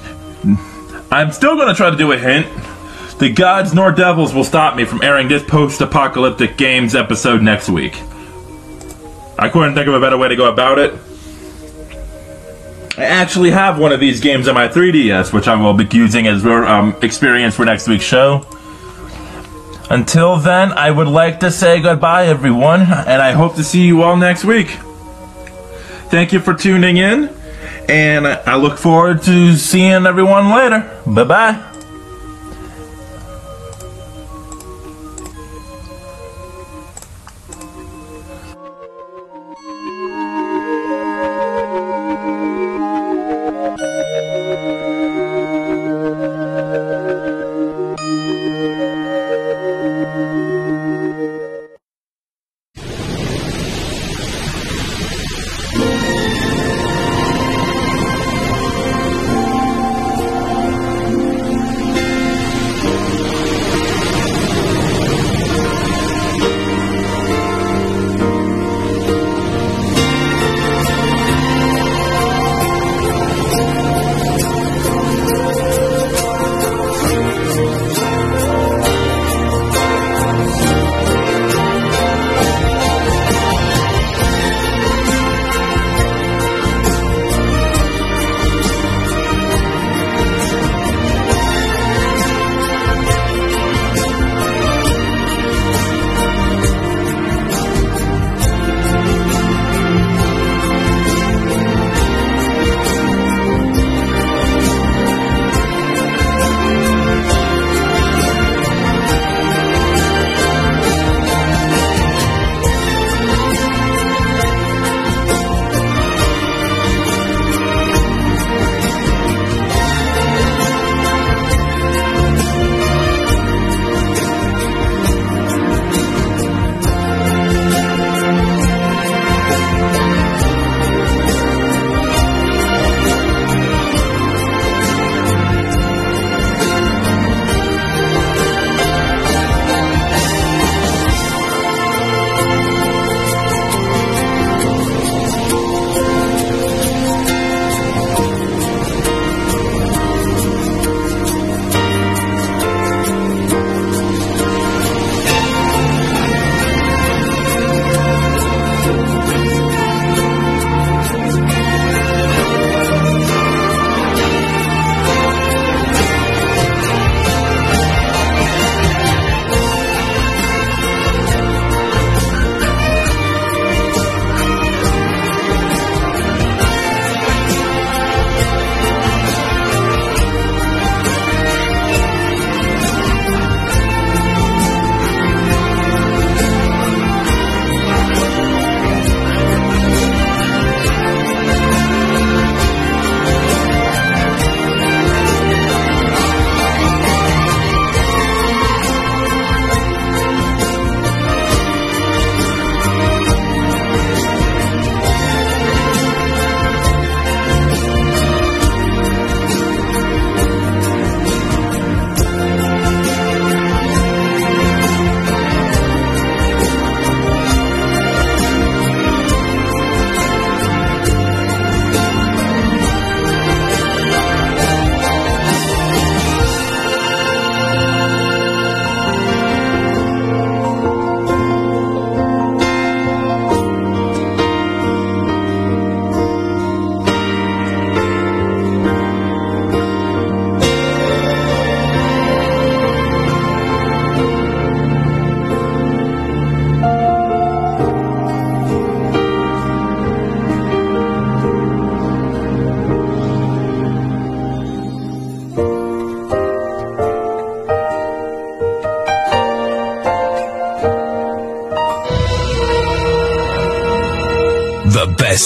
I'm 1.11 1.31
still 1.31 1.55
going 1.55 1.67
to 1.67 1.73
try 1.73 1.89
to 1.89 1.97
do 1.97 2.11
a 2.11 2.17
hint. 2.17 2.47
The 3.19 3.31
gods 3.31 3.73
nor 3.73 3.91
devils 3.91 4.33
will 4.33 4.43
stop 4.43 4.75
me 4.75 4.83
from 4.83 5.01
airing 5.01 5.29
this 5.29 5.43
post-apocalyptic 5.43 6.57
games 6.57 6.95
episode 6.95 7.41
next 7.41 7.69
week. 7.69 8.01
I 9.39 9.49
couldn't 9.49 9.73
think 9.73 9.87
of 9.87 9.93
a 9.93 9.99
better 9.99 10.17
way 10.17 10.27
to 10.27 10.35
go 10.35 10.51
about 10.51 10.79
it. 10.79 10.93
I 12.97 13.03
actually 13.03 13.51
have 13.51 13.77
one 13.79 13.91
of 13.91 13.99
these 13.99 14.21
games 14.21 14.47
on 14.47 14.55
my 14.55 14.67
3DS, 14.67 15.33
which 15.33 15.47
I 15.47 15.55
will 15.55 15.73
be 15.73 15.85
using 15.95 16.27
as 16.27 16.45
um, 16.45 16.95
experience 17.01 17.55
for 17.55 17.65
next 17.65 17.87
week's 17.87 18.05
show. 18.05 18.45
Until 19.89 20.37
then, 20.37 20.71
I 20.71 20.91
would 20.91 21.07
like 21.07 21.41
to 21.41 21.51
say 21.51 21.81
goodbye, 21.81 22.27
everyone, 22.27 22.81
and 22.81 23.21
I 23.21 23.33
hope 23.33 23.55
to 23.55 23.63
see 23.63 23.85
you 23.85 24.01
all 24.01 24.17
next 24.17 24.43
week. 24.43 24.69
Thank 26.09 26.33
you 26.33 26.39
for 26.39 26.53
tuning 26.53 26.97
in, 26.97 27.33
and 27.89 28.25
I 28.25 28.55
look 28.55 28.77
forward 28.77 29.23
to 29.23 29.55
seeing 29.55 30.05
everyone 30.05 30.51
later. 30.51 31.01
Bye 31.05 31.23
bye. 31.23 31.71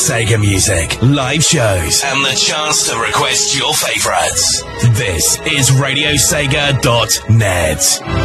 Sega 0.10 0.40
music, 0.40 0.98
live 1.04 1.44
shows, 1.44 2.02
and 2.04 2.26
the 2.26 2.34
chance 2.36 2.90
to 2.90 2.98
request 3.00 3.56
your 3.56 3.72
favorites. 3.76 4.64
This 4.98 5.38
is 5.42 5.70
RadioSega.net. 5.70 8.19